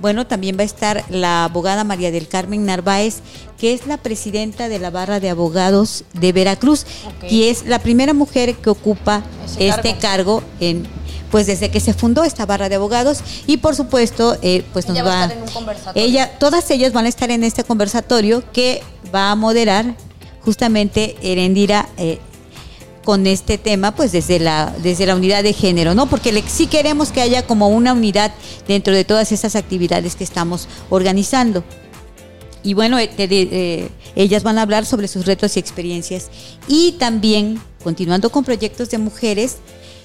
bueno, 0.00 0.26
también 0.26 0.56
va 0.58 0.62
a 0.62 0.64
estar 0.64 1.04
la 1.10 1.44
abogada 1.44 1.84
María 1.84 2.10
del 2.10 2.26
Carmen 2.26 2.66
Narváez, 2.66 3.20
que 3.56 3.72
es 3.72 3.86
la 3.86 3.98
presidenta 3.98 4.68
de 4.68 4.80
la 4.80 4.90
barra 4.90 5.20
de 5.20 5.30
abogados 5.30 6.04
de 6.12 6.32
Veracruz, 6.32 6.84
y 7.30 7.44
es 7.44 7.66
la 7.66 7.78
primera 7.78 8.12
mujer 8.12 8.56
que 8.56 8.70
ocupa 8.70 9.22
este 9.60 9.96
cargo 9.98 10.42
en 10.58 10.88
pues 11.32 11.46
desde 11.46 11.70
que 11.70 11.80
se 11.80 11.94
fundó 11.94 12.24
esta 12.24 12.44
barra 12.44 12.68
de 12.68 12.74
abogados 12.74 13.20
y 13.46 13.56
por 13.56 13.74
supuesto 13.74 14.36
eh, 14.42 14.62
pues 14.74 14.86
nos 14.86 14.98
va, 14.98 15.24
a 15.24 15.32
ella 15.94 16.30
todas 16.38 16.70
ellas 16.70 16.92
van 16.92 17.06
a 17.06 17.08
estar 17.08 17.30
en 17.30 17.42
este 17.42 17.64
conversatorio 17.64 18.44
que 18.52 18.82
va 19.12 19.30
a 19.30 19.34
moderar 19.34 19.96
justamente 20.42 21.16
Erendira 21.22 21.88
eh, 21.96 22.18
con 23.02 23.26
este 23.26 23.56
tema 23.56 23.94
pues 23.94 24.12
desde 24.12 24.40
la 24.40 24.74
desde 24.82 25.06
la 25.06 25.16
unidad 25.16 25.42
de 25.42 25.54
género 25.54 25.94
no 25.94 26.06
porque 26.06 26.44
sí 26.46 26.66
queremos 26.66 27.12
que 27.12 27.22
haya 27.22 27.46
como 27.46 27.68
una 27.68 27.94
unidad 27.94 28.30
dentro 28.68 28.94
de 28.94 29.06
todas 29.06 29.32
esas 29.32 29.56
actividades 29.56 30.14
que 30.14 30.24
estamos 30.24 30.68
organizando. 30.90 31.64
Y 32.62 32.74
bueno 32.74 32.98
eh, 33.00 33.88
ellas 34.14 34.42
van 34.44 34.58
a 34.58 34.62
hablar 34.62 34.86
sobre 34.86 35.08
sus 35.08 35.26
retos 35.26 35.56
y 35.56 35.60
experiencias. 35.60 36.28
Y 36.68 36.92
también 36.92 37.60
continuando 37.82 38.30
con 38.30 38.44
proyectos 38.44 38.90
de 38.90 38.98
mujeres 38.98 39.56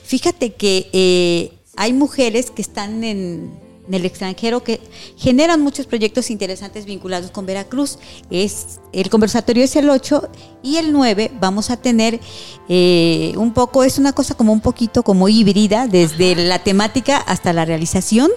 Fíjate 0.07 0.53
que 0.53 0.89
eh, 0.93 1.51
hay 1.75 1.91
mujeres 1.91 2.49
que 2.49 2.61
están 2.61 3.03
en, 3.03 3.59
el 3.91 4.05
extranjero 4.05 4.63
que 4.63 4.79
generan 5.17 5.61
muchos 5.61 5.85
proyectos 5.85 6.29
interesantes 6.29 6.85
vinculados 6.85 7.29
con 7.29 7.45
Veracruz. 7.45 7.99
Es, 8.29 8.79
el 8.93 9.09
conversatorio 9.09 9.65
es 9.65 9.75
el 9.75 9.89
8 9.89 10.29
y 10.63 10.77
el 10.77 10.93
9 10.93 11.31
vamos 11.41 11.69
a 11.71 11.75
tener 11.75 12.21
eh, 12.69 13.33
un 13.35 13.53
poco, 13.53 13.83
es 13.83 13.97
una 13.97 14.13
cosa 14.13 14.33
como 14.33 14.53
un 14.53 14.61
poquito 14.61 15.03
como 15.03 15.27
híbrida, 15.27 15.87
desde 15.87 16.35
la 16.35 16.59
temática 16.59 17.17
hasta 17.17 17.51
la 17.51 17.65
realización. 17.65 18.31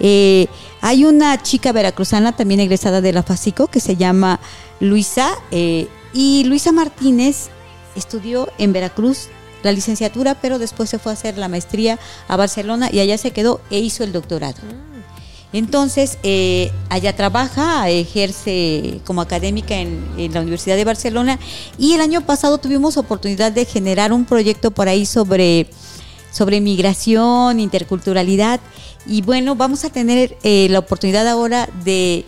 Eh, 0.00 0.48
hay 0.82 1.06
una 1.06 1.42
chica 1.42 1.72
veracruzana 1.72 2.36
también 2.36 2.60
egresada 2.60 3.00
de 3.00 3.14
la 3.14 3.22
FACICO 3.22 3.68
que 3.68 3.80
se 3.80 3.96
llama 3.96 4.38
Luisa 4.80 5.30
y 6.12 6.44
Luisa 6.44 6.72
Martínez 6.72 7.48
estudió 7.94 8.50
en 8.58 8.74
Veracruz 8.74 9.30
la 9.66 9.72
licenciatura, 9.72 10.34
pero 10.40 10.58
después 10.58 10.88
se 10.88 10.98
fue 10.98 11.12
a 11.12 11.14
hacer 11.14 11.36
la 11.36 11.48
maestría 11.48 11.98
a 12.28 12.36
Barcelona 12.36 12.88
y 12.90 13.00
allá 13.00 13.18
se 13.18 13.32
quedó 13.32 13.60
e 13.70 13.78
hizo 13.78 14.02
el 14.04 14.12
doctorado. 14.12 14.56
Ah. 14.62 14.96
Entonces, 15.52 16.18
eh, 16.22 16.70
allá 16.90 17.14
trabaja, 17.14 17.88
ejerce 17.88 19.00
como 19.04 19.20
académica 19.20 19.76
en, 19.76 20.32
la 20.32 20.40
Universidad 20.40 20.76
de 20.76 20.84
Barcelona 20.84 21.38
y 21.78 21.94
el 21.94 22.00
año 22.00 22.20
pasado 22.20 22.58
tuvimos 22.58 22.96
oportunidad 22.96 23.52
de 23.52 23.64
generar 23.64 24.12
un 24.12 24.24
proyecto 24.24 24.70
por 24.70 24.88
ahí 24.88 25.06
sobre, 25.06 25.68
sobre 26.30 26.60
migración, 26.60 27.60
interculturalidad 27.60 28.60
y 29.06 29.22
bueno, 29.22 29.54
vamos 29.54 29.84
a 29.84 29.90
tener 29.90 30.36
eh, 30.42 30.66
la 30.68 30.80
oportunidad 30.80 31.26
ahora 31.28 31.68
de 31.84 32.26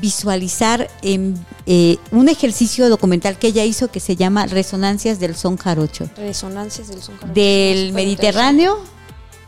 visualizar 0.00 0.88
en, 1.02 1.34
eh, 1.66 1.98
un 2.10 2.28
ejercicio 2.28 2.88
documental 2.88 3.38
que 3.38 3.48
ella 3.48 3.64
hizo 3.64 3.88
que 3.88 4.00
se 4.00 4.16
llama 4.16 4.46
Resonancias 4.46 5.18
del 5.18 5.34
Son 5.34 5.56
Jarocho. 5.56 6.08
Resonancias 6.16 6.88
del 6.88 7.02
Son 7.02 7.16
Jarocho. 7.16 7.34
Del 7.34 7.92
Mediterráneo 7.92 8.78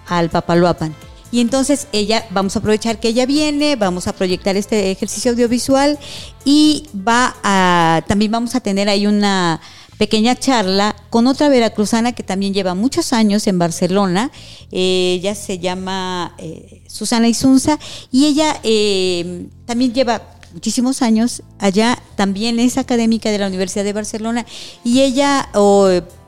al 0.07 0.31
Papaloapan. 0.31 0.95
Y 1.31 1.41
entonces 1.41 1.89
ella, 1.93 2.27
vamos 2.31 2.57
a 2.57 2.61
aprovechar 2.61 3.01
que 3.01 3.09
ella 3.09 3.27
viene, 3.27 3.77
vamos 3.77 4.07
a 4.09 4.15
proyectar 4.15 4.57
este 4.57 4.91
ejercicio 4.91 5.33
audiovisual 5.33 5.99
y 6.45 6.87
va 6.97 7.37
a, 7.43 8.03
también 8.07 8.33
vamos 8.33 8.55
a 8.55 8.61
tener 8.61 8.89
ahí 8.89 9.07
una 9.07 9.61
pequeña 9.99 10.37
charla 10.37 10.97
con 11.11 11.27
otra 11.27 11.49
veracruzana 11.49 12.13
que 12.13 12.23
también 12.23 12.55
lleva 12.55 12.75
muchos 12.75 13.13
años 13.13 13.47
en 13.47 13.59
Barcelona. 13.59 14.31
Eh, 14.71 15.17
ella 15.19 15.35
se 15.35 15.59
llama 15.59 16.35
eh, 16.39 16.83
Susana 16.89 17.29
Isunza 17.29 17.79
y 18.11 18.27
ella 18.27 18.55
también 19.67 19.93
lleva 19.93 20.38
muchísimos 20.53 21.03
años 21.03 21.43
allá, 21.59 21.99
también 22.17 22.59
es 22.59 22.79
académica 22.79 23.31
de 23.31 23.39
la 23.39 23.47
Universidad 23.47 23.85
de 23.85 23.93
Barcelona 23.93 24.47
y 24.85 25.01
ella 25.01 25.49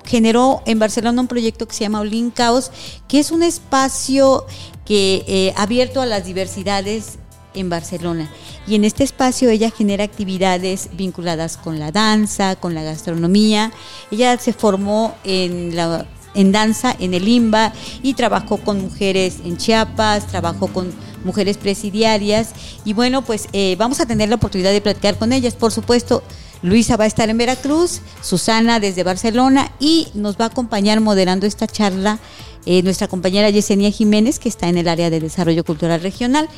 generó 0.05 0.63
en 0.67 0.79
Barcelona 0.79 1.21
un 1.21 1.29
proyecto 1.29 1.67
que 1.67 1.75
se 1.75 1.85
llama 1.85 2.01
Olin 2.01 2.31
Caos, 2.31 2.71
que 3.09 3.19
es 3.19 3.31
un 3.31 3.43
espacio 3.43 4.47
que 4.85 5.25
eh, 5.27 5.55
abierto 5.57 6.01
a 6.01 6.07
las 6.07 6.25
diversidades 6.25 7.19
en 7.55 7.69
Barcelona. 7.69 8.31
Y 8.67 8.75
en 8.75 8.85
este 8.85 9.05
espacio 9.05 9.49
ella 9.49 9.71
genera 9.71 10.05
actividades 10.05 10.91
vinculadas 10.93 11.57
con 11.57 11.79
la 11.79 11.91
danza, 11.91 12.57
con 12.57 12.75
la 12.75 12.83
gastronomía. 12.83 13.73
Ella 14.11 14.39
se 14.39 14.53
formó 14.53 15.15
en 15.25 15.75
la 15.75 16.07
en 16.35 16.53
danza 16.53 16.95
en 16.99 17.15
el 17.15 17.27
IMBA 17.27 17.73
y 18.03 18.15
trabajó 18.15 18.59
con 18.59 18.81
mujeres 18.81 19.39
en 19.45 19.57
Chiapas, 19.57 20.29
trabajó 20.29 20.69
con 20.69 20.93
mujeres 21.25 21.57
presidiarias 21.57 22.51
y 22.85 22.93
bueno, 22.93 23.23
pues 23.23 23.49
eh, 23.53 23.77
vamos 23.79 24.01
a 24.01 24.07
tener 24.07 24.29
la 24.29 24.37
oportunidad 24.37 24.73
de 24.73 24.81
platicar 24.81 25.19
con 25.19 25.33
ellas. 25.33 25.55
Por 25.55 25.73
supuesto, 25.73 26.23
Luisa 26.63 26.97
va 26.97 27.05
a 27.05 27.07
estar 27.07 27.31
en 27.31 27.39
Veracruz, 27.39 28.01
Susana 28.23 28.81
desde 28.81 29.03
Barcelona 29.03 29.73
y 29.81 30.09
nos 30.15 30.39
va 30.39 30.45
a 30.45 30.49
acompañar 30.49 31.01
moderando 31.01 31.47
esta 31.47 31.67
charla 31.67 32.19
eh, 32.67 32.83
nuestra 32.83 33.09
compañera 33.09 33.49
Yesenia 33.49 33.91
Jiménez, 33.91 34.39
que 34.39 34.51
está 34.51 34.69
en 34.69 34.77
el 34.77 34.89
área 34.89 35.09
de 35.09 35.21
desarrollo 35.21 35.65
cultural 35.65 36.03
regional 36.03 36.49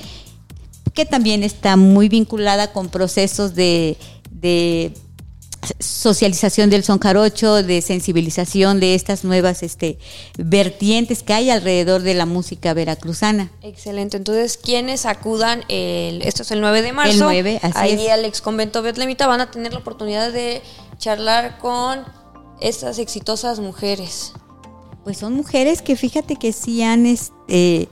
que 0.94 1.06
también 1.06 1.42
está 1.42 1.76
muy 1.76 2.08
vinculada 2.08 2.72
con 2.72 2.88
procesos 2.88 3.54
de, 3.54 3.96
socialización 5.78 6.70
del 6.70 6.84
son 6.84 6.98
jarocho, 6.98 7.62
de 7.62 7.82
sensibilización 7.82 8.80
de 8.80 8.94
estas 8.94 9.24
nuevas 9.24 9.62
este, 9.62 9.98
vertientes 10.36 11.22
que 11.22 11.32
hay 11.32 11.50
alrededor 11.50 12.02
de 12.02 12.14
la 12.14 12.26
música 12.26 12.74
veracruzana. 12.74 13.50
Excelente. 13.62 14.16
Entonces, 14.16 14.56
quienes 14.56 15.06
acudan, 15.06 15.64
el, 15.68 16.22
esto 16.22 16.42
es 16.42 16.50
el 16.50 16.60
9 16.60 16.82
de 16.82 16.92
marzo, 16.92 17.12
el 17.12 17.20
9, 17.20 17.60
así 17.62 17.78
ahí 17.78 18.08
al 18.08 18.24
ex 18.24 18.40
convento 18.40 18.82
Betlemita 18.82 19.26
van 19.26 19.40
a 19.40 19.50
tener 19.50 19.72
la 19.72 19.78
oportunidad 19.78 20.32
de 20.32 20.62
charlar 20.98 21.58
con 21.58 22.04
estas 22.60 22.98
exitosas 22.98 23.60
mujeres. 23.60 24.32
Pues 25.04 25.18
son 25.18 25.34
mujeres 25.34 25.82
que 25.82 25.96
fíjate 25.96 26.36
que 26.36 26.52
sí 26.52 26.82
han... 26.82 27.06
Este, 27.06 27.88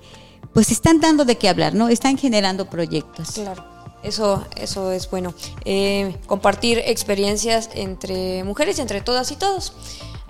pues 0.53 0.73
están 0.73 1.01
dando 1.01 1.25
de 1.25 1.37
qué 1.37 1.49
hablar, 1.49 1.75
¿no? 1.75 1.89
Están 1.89 2.19
generando 2.19 2.69
proyectos. 2.69 3.33
Claro. 3.33 3.80
Eso, 4.03 4.47
eso 4.57 4.93
es 4.93 5.11
bueno. 5.11 5.35
Eh, 5.65 6.17
compartir 6.27 6.79
experiencias 6.87 7.71
entre 7.75 8.45
mujeres 8.45 8.79
y 8.79 8.81
entre 8.81 9.01
todas 9.01 9.31
y 9.31 9.37
todos. 9.37 9.73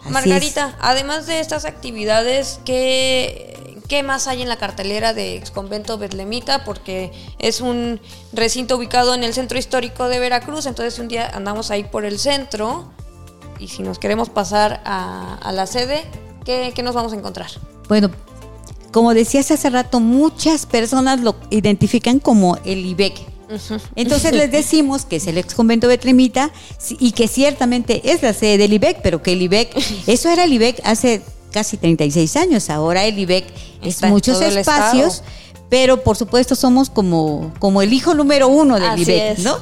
Margarita, 0.08 0.76
además 0.80 1.26
de 1.26 1.40
estas 1.40 1.64
actividades, 1.64 2.60
¿qué, 2.64 3.82
¿qué, 3.86 4.02
más 4.02 4.26
hay 4.28 4.42
en 4.42 4.48
la 4.48 4.56
cartelera 4.56 5.12
de 5.12 5.36
Exconvento 5.36 5.98
Betlemita? 5.98 6.64
Porque 6.64 7.12
es 7.38 7.60
un 7.60 8.00
recinto 8.32 8.76
ubicado 8.76 9.14
en 9.14 9.24
el 9.24 9.34
centro 9.34 9.58
histórico 9.58 10.08
de 10.08 10.18
Veracruz, 10.18 10.66
entonces 10.66 10.98
un 10.98 11.08
día 11.08 11.28
andamos 11.28 11.70
ahí 11.70 11.84
por 11.84 12.06
el 12.06 12.18
centro 12.18 12.90
y 13.58 13.68
si 13.68 13.82
nos 13.82 13.98
queremos 13.98 14.30
pasar 14.30 14.80
a, 14.86 15.50
la 15.52 15.66
sede, 15.66 16.02
¿qué, 16.46 16.72
¿qué 16.74 16.82
nos 16.82 16.94
vamos 16.94 17.12
a 17.12 17.16
encontrar? 17.16 17.50
Bueno, 17.88 18.10
como 18.90 19.12
decías 19.12 19.50
hace 19.50 19.68
rato, 19.68 20.00
muchas 20.00 20.64
personas 20.64 21.20
lo 21.20 21.36
identifican 21.50 22.20
como 22.20 22.56
el 22.64 22.86
IBEC. 22.86 23.29
Entonces 23.96 24.32
les 24.32 24.50
decimos 24.50 25.04
que 25.04 25.16
es 25.16 25.26
el 25.26 25.38
ex 25.38 25.54
convento 25.54 25.88
de 25.88 25.98
Tremita 25.98 26.50
y 26.98 27.12
que 27.12 27.28
ciertamente 27.28 28.12
es 28.12 28.22
la 28.22 28.32
sede 28.32 28.58
del 28.58 28.72
IBEC, 28.72 29.00
pero 29.02 29.22
que 29.22 29.32
el 29.32 29.42
IBEC, 29.42 29.70
eso 30.06 30.28
era 30.28 30.44
el 30.44 30.52
IBEC 30.52 30.80
hace 30.84 31.22
casi 31.52 31.76
36 31.76 32.36
años, 32.36 32.70
ahora 32.70 33.04
el 33.04 33.18
IBEC 33.18 33.44
es 33.82 34.02
muchos 34.02 34.40
espacios, 34.40 35.22
pero 35.68 36.02
por 36.02 36.16
supuesto 36.16 36.54
somos 36.54 36.90
como, 36.90 37.52
como 37.58 37.82
el 37.82 37.92
hijo 37.92 38.14
número 38.14 38.48
uno 38.48 38.78
del 38.78 38.98
IBEC, 38.98 39.38
¿no? 39.38 39.56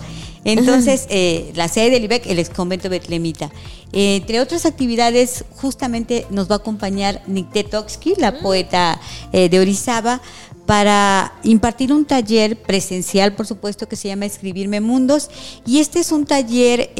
Entonces, 0.44 1.06
eh, 1.10 1.52
la 1.54 1.68
sede 1.68 1.90
del 1.90 2.04
IBEC, 2.04 2.26
el 2.26 2.38
ex 2.38 2.50
convento 2.50 2.88
Betlemita. 2.88 3.50
Eh, 3.92 4.16
entre 4.16 4.40
otras 4.40 4.66
actividades, 4.66 5.44
justamente 5.56 6.26
nos 6.30 6.50
va 6.50 6.56
a 6.56 6.58
acompañar 6.58 7.22
Nicté 7.26 7.64
Toksky, 7.64 8.14
la 8.18 8.32
mm. 8.32 8.42
poeta 8.42 9.00
eh, 9.32 9.48
de 9.48 9.60
Orizaba, 9.60 10.20
para 10.68 11.32
impartir 11.44 11.94
un 11.94 12.04
taller 12.04 12.60
presencial, 12.60 13.32
por 13.32 13.46
supuesto, 13.46 13.88
que 13.88 13.96
se 13.96 14.08
llama 14.08 14.26
Escribirme 14.26 14.82
Mundos. 14.82 15.30
Y 15.64 15.78
este 15.78 15.98
es 15.98 16.12
un 16.12 16.26
taller 16.26 16.90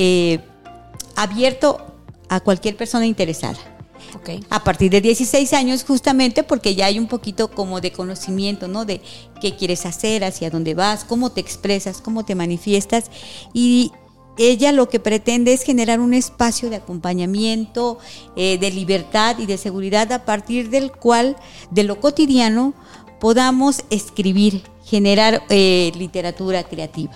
abierto 1.14 1.76
a 2.31 2.40
cualquier 2.40 2.78
persona 2.78 3.04
interesada. 3.04 3.59
A 4.48 4.64
partir 4.64 4.90
de 4.90 5.02
16 5.02 5.52
años, 5.52 5.85
justamente 5.85 6.44
porque 6.44 6.74
ya 6.74 6.87
hay 6.87 6.98
un 6.98 7.09
poquito 7.09 7.50
como 7.50 7.83
de 7.83 7.92
conocimiento, 7.92 8.68
¿no? 8.68 8.87
De 8.87 9.02
qué 9.42 9.54
quieres 9.54 9.85
hacer, 9.85 10.24
hacia 10.24 10.48
dónde 10.48 10.72
vas, 10.72 11.04
cómo 11.04 11.31
te 11.31 11.42
expresas, 11.42 12.00
cómo 12.00 12.24
te 12.24 12.35
manifiestas. 12.35 13.11
Y 13.52 13.92
ella 14.38 14.70
lo 14.70 14.88
que 14.88 15.00
pretende 15.00 15.52
es 15.52 15.62
generar 15.62 16.00
un 16.00 16.14
espacio 16.14 16.70
de 16.70 16.76
acompañamiento, 16.76 17.98
eh, 18.37 18.57
de 18.59 18.70
libertad 18.70 19.37
y 19.38 19.46
de 19.46 19.59
seguridad 19.59 20.11
a 20.12 20.24
partir 20.24 20.70
del 20.70 20.92
cual, 20.92 21.37
de 21.70 21.83
lo 21.83 22.00
cotidiano, 22.00 22.72
podamos 23.20 23.85
escribir, 23.90 24.62
generar 24.85 25.42
eh, 25.48 25.92
literatura 25.96 26.64
creativa. 26.64 27.12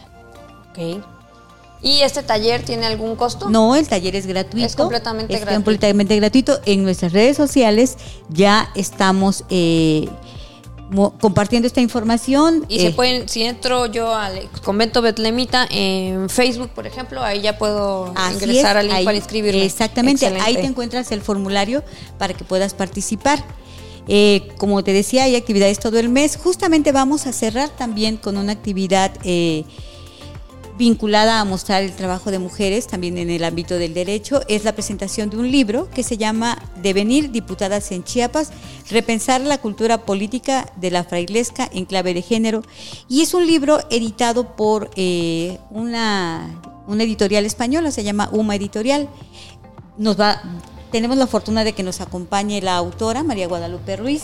Okay. 0.71 1.01
¿Y 1.83 2.03
este 2.03 2.23
taller 2.23 2.63
tiene 2.63 2.87
algún 2.87 3.17
costo? 3.17 3.51
No, 3.51 3.75
el 3.75 3.89
taller 3.89 4.15
es 4.15 4.27
gratuito. 4.27 4.67
Es 4.67 4.77
completamente 4.77 5.33
gratuito. 5.33 5.51
Es 5.51 5.57
completamente 5.57 6.17
gratuito. 6.17 6.61
En 6.65 6.85
nuestras 6.85 7.13
redes 7.13 7.37
sociales 7.37 7.97
ya 8.29 8.71
estamos 8.77 9.45
eh, 9.51 10.09
compartiendo 11.21 11.67
esta 11.67 11.81
información. 11.81 12.65
Y 12.69 12.79
se 12.79 12.87
eh, 12.89 12.93
pueden, 12.93 13.29
si 13.29 13.43
entro 13.43 13.87
yo 13.87 14.15
al 14.15 14.49
convento 14.63 15.03
Betlemita 15.03 15.67
en 15.71 16.29
Facebook, 16.29 16.71
por 16.71 16.87
ejemplo, 16.87 17.21
ahí 17.21 17.41
ya 17.41 17.59
puedo 17.59 18.15
ingresar 18.33 18.77
al 18.77 18.89
link 18.89 19.05
para 19.05 19.17
inscribirme. 19.17 19.65
Exactamente, 19.65 20.27
ahí 20.27 20.55
te 20.55 20.67
encuentras 20.67 21.11
el 21.11 21.21
formulario 21.21 21.83
para 22.17 22.33
que 22.35 22.45
puedas 22.45 22.75
participar. 22.75 23.45
Eh, 24.09 24.49
como 24.59 24.83
te 24.83 24.93
decía, 24.93 25.25
hay 25.25 25.37
actividades 25.37 25.79
todo 25.79 25.99
el 25.99 26.09
mes. 26.09 26.37
Justamente 26.37 26.93
vamos 26.93 27.27
a 27.27 27.33
cerrar 27.33 27.69
también 27.71 28.17
con 28.17 28.37
una 28.37 28.53
actividad 28.53 29.13
vinculada 30.79 31.41
a 31.41 31.45
mostrar 31.45 31.83
el 31.83 31.93
trabajo 31.93 32.31
de 32.31 32.39
mujeres 32.39 32.87
también 32.87 33.19
en 33.19 33.31
el 33.31 33.45
ámbito 33.45 33.77
del 33.77 33.95
derecho 33.95 34.41
es 34.49 34.65
la 34.65 34.73
presentación 34.73 35.31
de 35.31 35.37
un 35.37 35.51
libro 35.51 35.89
que 35.91 36.03
se 36.03 36.17
llama 36.17 36.59
Devenir 36.83 37.31
Diputadas 37.31 37.93
en 37.93 38.05
Chiapas, 38.05 38.51
repensar 38.91 39.43
la 39.43 39.59
cultura 39.59 39.99
política 39.99 40.73
de 40.77 40.91
la 40.91 41.05
frailesca 41.05 41.69
en 41.73 41.85
clave 41.85 42.15
de 42.15 42.23
género. 42.23 42.63
Y 43.09 43.23
es 43.23 43.35
un 43.35 43.47
libro 43.47 43.79
editado 43.91 44.57
por 44.57 44.91
eh, 44.97 45.59
una, 45.71 46.61
una 46.87 47.05
editorial 47.05 47.45
española, 47.45 47.91
se 47.91 48.03
llama 48.03 48.29
UMA 48.33 48.57
Editorial. 48.57 49.09
Nos 49.99 50.19
va, 50.19 50.43
tenemos 50.93 51.17
la 51.17 51.27
fortuna 51.27 51.65
de 51.65 51.73
que 51.73 51.83
nos 51.83 52.01
acompañe 52.01 52.61
la 52.61 52.77
autora, 52.77 53.23
María 53.23 53.49
Guadalupe 53.49 53.97
Ruiz, 53.97 54.23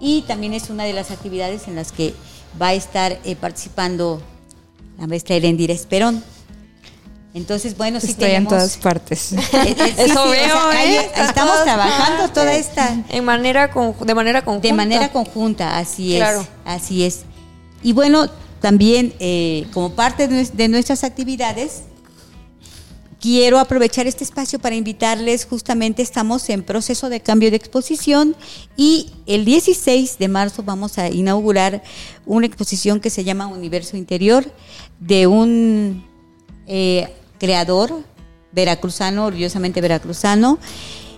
y 0.00 0.22
también 0.22 0.54
es 0.54 0.70
una 0.70 0.84
de 0.84 0.92
las 0.92 1.10
actividades 1.10 1.68
en 1.68 1.74
las 1.74 1.92
que 1.92 2.14
va 2.60 2.68
a 2.68 2.74
estar 2.74 3.18
eh, 3.24 3.36
participando 3.36 4.22
la 4.98 5.06
maestra 5.06 5.36
Erendira 5.36 5.74
Esperón. 5.74 6.22
Entonces, 7.34 7.76
bueno, 7.76 8.00
sí 8.00 8.12
Estoy 8.12 8.30
en 8.30 8.46
todas 8.46 8.78
partes. 8.78 9.32
Eso 9.98 10.28
veo, 10.30 10.72
¿eh? 10.72 11.10
Estamos 11.16 11.64
trabajando 11.64 12.32
toda 12.32 12.54
esta... 12.54 12.96
En 13.10 13.24
manera 13.26 13.66
de 13.66 14.14
manera 14.14 14.42
conjunta. 14.42 14.68
De 14.68 14.72
manera 14.72 15.12
conjunta, 15.12 15.76
así 15.76 16.16
es. 16.16 16.24
Así 16.64 17.04
es. 17.04 17.24
Y 17.82 17.92
bueno, 17.92 18.30
también 18.62 19.12
eh, 19.18 19.66
como 19.74 19.90
parte 19.90 20.28
de 20.28 20.68
nuestras 20.68 21.04
actividades, 21.04 21.82
quiero 23.20 23.58
aprovechar 23.58 24.06
este 24.06 24.24
espacio 24.24 24.58
para 24.58 24.74
invitarles, 24.74 25.46
justamente 25.46 26.02
estamos 26.02 26.48
en 26.50 26.62
proceso 26.62 27.08
de 27.08 27.20
cambio 27.20 27.50
de 27.50 27.56
exposición 27.56 28.36
y 28.76 29.10
el 29.26 29.44
16 29.44 30.18
de 30.18 30.28
marzo 30.28 30.62
vamos 30.62 30.98
a 30.98 31.08
inaugurar 31.08 31.82
una 32.24 32.46
exposición 32.46 33.00
que 33.00 33.10
se 33.10 33.24
llama 33.24 33.46
Universo 33.46 33.96
Interior 33.96 34.44
de 35.00 35.26
un 35.26 36.04
eh, 36.66 37.12
creador 37.38 38.02
veracruzano, 38.52 39.26
orgullosamente 39.26 39.80
veracruzano. 39.80 40.58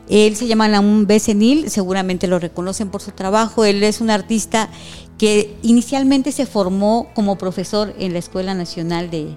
Él 0.08 0.37
se 0.37 0.46
llama 0.46 0.68
Naum 0.68 1.06
Becenil, 1.06 1.70
seguramente 1.70 2.26
lo 2.26 2.38
reconocen 2.38 2.88
por 2.88 3.02
su 3.02 3.11
trabajo. 3.11 3.64
Él 3.64 3.82
es 3.82 4.00
un 4.00 4.11
artista 4.11 4.70
que 5.18 5.56
inicialmente 5.62 6.32
se 6.32 6.46
formó 6.46 7.11
como 7.14 7.37
profesor 7.37 7.94
en 7.98 8.12
la 8.14 8.18
Escuela 8.18 8.54
Nacional 8.54 9.11
de, 9.11 9.37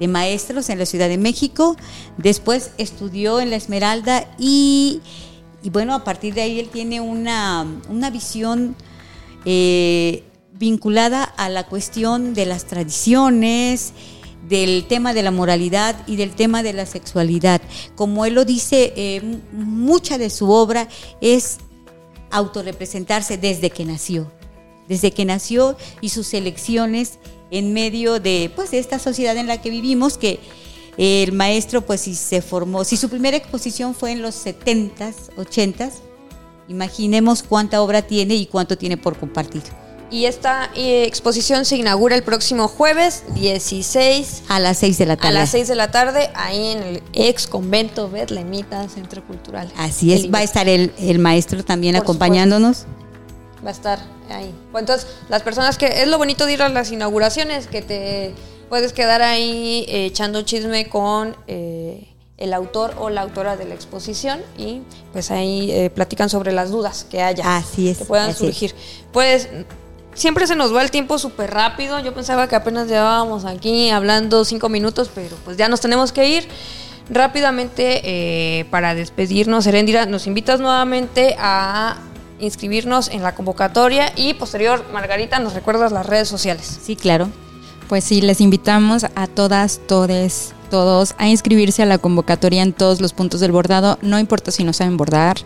Maestros 0.00 0.68
en 0.70 0.78
la 0.78 0.86
Ciudad 0.86 1.08
de 1.08 1.18
México. 1.18 1.76
Después 2.18 2.72
estudió 2.78 3.40
en 3.40 3.50
la 3.50 3.56
Esmeralda 3.56 4.28
y, 4.38 5.00
bueno, 5.72 5.94
a 5.94 6.04
partir 6.04 6.34
de 6.34 6.42
ahí 6.42 6.60
él 6.60 6.68
tiene 6.68 7.00
una, 7.00 7.66
visión 8.12 8.76
eh, 9.44 10.24
vinculada 10.52 11.24
a 11.24 11.48
la 11.48 11.66
cuestión 11.66 12.34
de 12.34 12.46
las 12.46 12.64
tradiciones, 12.66 13.92
del 14.48 14.86
tema 14.86 15.14
de 15.14 15.22
la 15.22 15.30
moralidad 15.30 15.96
y 16.06 16.16
del 16.16 16.34
tema 16.34 16.62
de 16.62 16.72
la 16.72 16.86
sexualidad. 16.86 17.62
Como 17.94 18.26
él 18.26 18.34
lo 18.34 18.44
dice, 18.44 18.92
eh, 18.96 19.40
mucha 19.52 20.18
de 20.18 20.30
su 20.30 20.50
obra 20.50 20.88
es 21.20 21.58
autorrepresentarse 22.30 23.38
desde 23.38 23.70
que 23.70 23.84
nació, 23.84 24.30
desde 24.88 25.12
que 25.12 25.24
nació 25.24 25.76
y 26.00 26.10
sus 26.10 26.34
elecciones 26.34 27.18
en 27.54 27.72
medio 27.72 28.20
de, 28.20 28.50
pues, 28.54 28.72
de 28.72 28.78
esta 28.78 28.98
sociedad 28.98 29.36
en 29.36 29.46
la 29.46 29.62
que 29.62 29.70
vivimos, 29.70 30.18
que 30.18 30.40
el 30.98 31.32
maestro, 31.32 31.82
pues, 31.82 32.02
si 32.02 32.14
se 32.14 32.42
formó, 32.42 32.84
si 32.84 32.96
su 32.96 33.08
primera 33.08 33.36
exposición 33.36 33.94
fue 33.94 34.12
en 34.12 34.22
los 34.22 34.34
70s, 34.44 35.30
80s, 35.36 35.92
imaginemos 36.68 37.42
cuánta 37.42 37.80
obra 37.80 38.02
tiene 38.02 38.34
y 38.34 38.46
cuánto 38.46 38.76
tiene 38.76 38.96
por 38.96 39.16
compartir. 39.16 39.62
Y 40.10 40.26
esta 40.26 40.70
eh, 40.74 41.04
exposición 41.04 41.64
se 41.64 41.76
inaugura 41.76 42.14
el 42.14 42.22
próximo 42.22 42.68
jueves 42.68 43.24
16 43.34 44.44
a 44.48 44.60
las 44.60 44.78
6 44.78 44.98
de 44.98 45.06
la 45.06 45.16
tarde. 45.16 45.28
A 45.28 45.32
las 45.32 45.50
6 45.50 45.68
de 45.68 45.74
la 45.74 45.90
tarde, 45.90 46.30
ahí 46.34 46.68
en 46.68 46.82
el 46.82 47.02
ex 47.14 47.46
convento 47.46 48.10
Betlemita 48.10 48.88
Centro 48.88 49.24
Cultural. 49.26 49.72
Así 49.76 50.12
es, 50.12 50.32
va 50.32 50.38
a 50.38 50.42
estar 50.42 50.68
el, 50.68 51.18
maestro 51.18 51.64
también 51.64 51.96
acompañándonos. 51.96 52.86
Va 53.64 53.70
a 53.70 53.72
estar 53.72 53.98
ahí. 54.30 54.54
Pues 54.72 54.82
entonces, 54.82 55.08
las 55.28 55.42
personas 55.42 55.78
que. 55.78 55.86
Es 55.86 56.08
lo 56.08 56.18
bonito 56.18 56.46
de 56.46 56.52
ir 56.52 56.62
a 56.62 56.68
las 56.68 56.92
inauguraciones, 56.92 57.66
que 57.66 57.82
te 57.82 58.34
puedes 58.68 58.92
quedar 58.92 59.22
ahí 59.22 59.84
eh, 59.88 60.06
echando 60.06 60.42
chisme 60.42 60.88
con. 60.88 61.36
Eh, 61.46 62.08
el 62.36 62.52
autor 62.52 62.96
o 62.98 63.10
la 63.10 63.20
autora 63.20 63.56
de 63.56 63.64
la 63.64 63.74
exposición 63.76 64.40
y 64.58 64.82
pues 65.12 65.30
ahí 65.30 65.88
platican 65.94 66.28
sobre 66.28 66.50
las 66.50 66.68
dudas 66.68 67.06
que 67.08 67.22
haya 67.22 67.56
así 67.56 67.88
es, 67.88 67.98
que 67.98 68.04
puedan 68.06 68.34
surgir. 68.34 68.74
Pues 69.12 69.48
siempre 70.14 70.46
se 70.46 70.56
nos 70.56 70.74
va 70.74 70.82
el 70.82 70.90
tiempo 70.90 71.18
súper 71.18 71.52
rápido. 71.52 71.98
Yo 71.98 72.14
pensaba 72.14 72.48
que 72.48 72.56
apenas 72.56 72.88
llevábamos 72.88 73.44
aquí 73.44 73.90
hablando 73.90 74.44
cinco 74.44 74.68
minutos, 74.68 75.10
pero 75.14 75.36
pues 75.44 75.56
ya 75.56 75.68
nos 75.68 75.80
tenemos 75.80 76.12
que 76.12 76.28
ir. 76.28 76.48
Rápidamente, 77.10 78.00
eh, 78.04 78.64
para 78.70 78.94
despedirnos, 78.94 79.66
Erendira, 79.66 80.06
nos 80.06 80.26
invitas 80.26 80.60
nuevamente 80.60 81.36
a 81.38 81.98
inscribirnos 82.38 83.08
en 83.08 83.22
la 83.22 83.34
convocatoria 83.34 84.12
y 84.16 84.34
posterior, 84.34 84.84
Margarita, 84.92 85.38
nos 85.38 85.54
recuerdas 85.54 85.92
las 85.92 86.06
redes 86.06 86.28
sociales. 86.28 86.78
Sí, 86.82 86.96
claro. 86.96 87.28
Pues 87.88 88.04
sí, 88.04 88.22
les 88.22 88.40
invitamos 88.40 89.04
a 89.14 89.26
todas, 89.26 89.80
todes, 89.86 90.54
todos 90.70 91.14
a 91.18 91.28
inscribirse 91.28 91.82
a 91.82 91.86
la 91.86 91.98
convocatoria 91.98 92.62
en 92.62 92.72
todos 92.72 93.00
los 93.00 93.12
puntos 93.12 93.40
del 93.40 93.52
bordado. 93.52 93.98
No 94.00 94.18
importa 94.18 94.50
si 94.50 94.64
no 94.64 94.72
saben 94.72 94.96
bordar, 94.96 95.36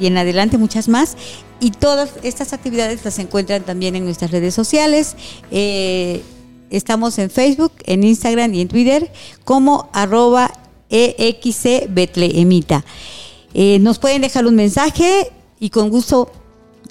y 0.00 0.06
en 0.08 0.18
adelante 0.18 0.58
muchas 0.58 0.88
más. 0.88 1.16
Y 1.60 1.70
todas 1.70 2.10
estas 2.22 2.52
actividades 2.52 3.04
las 3.04 3.18
encuentran 3.18 3.62
también 3.62 3.96
en 3.96 4.04
nuestras 4.04 4.30
redes 4.30 4.54
sociales. 4.54 5.16
Eh, 5.50 6.22
estamos 6.70 7.18
en 7.18 7.30
Facebook, 7.30 7.72
en 7.84 8.04
Instagram 8.04 8.52
y 8.54 8.60
en 8.60 8.68
Twitter 8.68 9.10
como 9.44 9.88
arroba 9.92 10.52
EXC 10.90 11.88
Eh, 13.54 13.78
nos 13.80 13.98
pueden 13.98 14.22
dejar 14.22 14.46
un 14.46 14.54
mensaje 14.54 15.30
y 15.58 15.70
con 15.70 15.88
gusto 15.90 16.30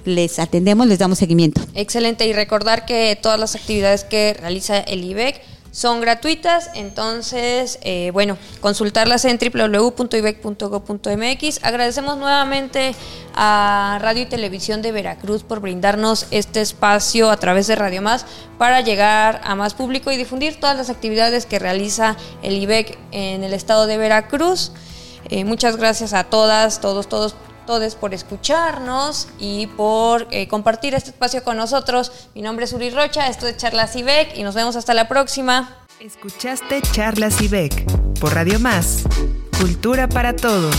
les 0.04 0.40
atendemos, 0.40 0.88
les 0.88 1.00
damos 1.00 1.18
seguimiento. 1.18 1.62
Excelente 1.74 2.28
y 2.28 2.34
recordar 2.34 2.86
que 2.86 3.18
todas 3.22 3.40
las 3.40 3.56
actividades 3.56 4.04
que 4.04 4.34
realiza 4.34 4.80
el 4.80 5.04
IBEC 5.04 5.42
son 5.76 6.00
gratuitas, 6.00 6.70
entonces, 6.74 7.80
eh, 7.82 8.12
bueno, 8.14 8.38
consultarlas 8.62 9.26
en 9.26 9.38
www.ibec.go.mx. 9.38 11.60
Agradecemos 11.64 12.18
nuevamente 12.18 12.96
a 13.36 14.00
Radio 14.02 14.22
y 14.22 14.26
Televisión 14.26 14.82
de 14.82 14.94
Veracruz 14.94 15.44
por 15.44 15.60
brindarnos 15.60 16.28
este 16.32 16.62
espacio 16.62 17.30
a 17.30 17.36
través 17.36 17.68
de 17.68 17.76
Radio 17.76 18.02
Más 18.02 18.26
para 18.58 18.80
llegar 18.80 19.42
a 19.44 19.56
más 19.56 19.74
público 19.74 20.14
y 20.14 20.18
difundir 20.18 20.62
todas 20.62 20.78
las 20.78 20.90
actividades 20.90 21.46
que 21.46 21.60
realiza 21.60 22.16
el 22.42 22.56
IBEC 22.56 22.98
en 23.12 23.44
el 23.44 23.54
estado 23.54 23.86
de 23.86 23.98
Veracruz. 23.98 24.72
Eh, 25.30 25.44
muchas 25.44 25.76
gracias 25.76 26.14
a 26.14 26.24
todas, 26.24 26.80
todos, 26.80 27.10
todos 27.10 27.36
todos 27.66 27.96
por 27.96 28.14
escucharnos 28.14 29.28
y 29.40 29.68
por 29.68 30.28
eh, 30.32 30.48
compartir 30.48 30.94
este 30.94 31.12
espacio 31.12 31.44
con 31.44 31.58
nosotros. 31.58 32.30
Mi 32.34 32.42
nombre 32.42 32.66
es 32.66 32.74
Uri 32.74 32.90
Rocha, 32.90 33.28
esto 33.28 33.48
es 33.48 33.58
Charlas 33.58 33.96
IBEC 33.96 34.38
y 34.38 34.44
nos 34.44 34.56
vemos 34.56 34.76
hasta 34.76 34.94
la 34.94 35.08
próxima. 35.08 35.78
Escuchaste 36.00 36.82
Charlas 36.92 37.42
IBEC 37.42 37.86
por 38.20 38.34
Radio 38.34 38.60
Más, 38.60 39.04
Cultura 39.60 40.08
para 40.08 40.36
Todos. 40.36 40.76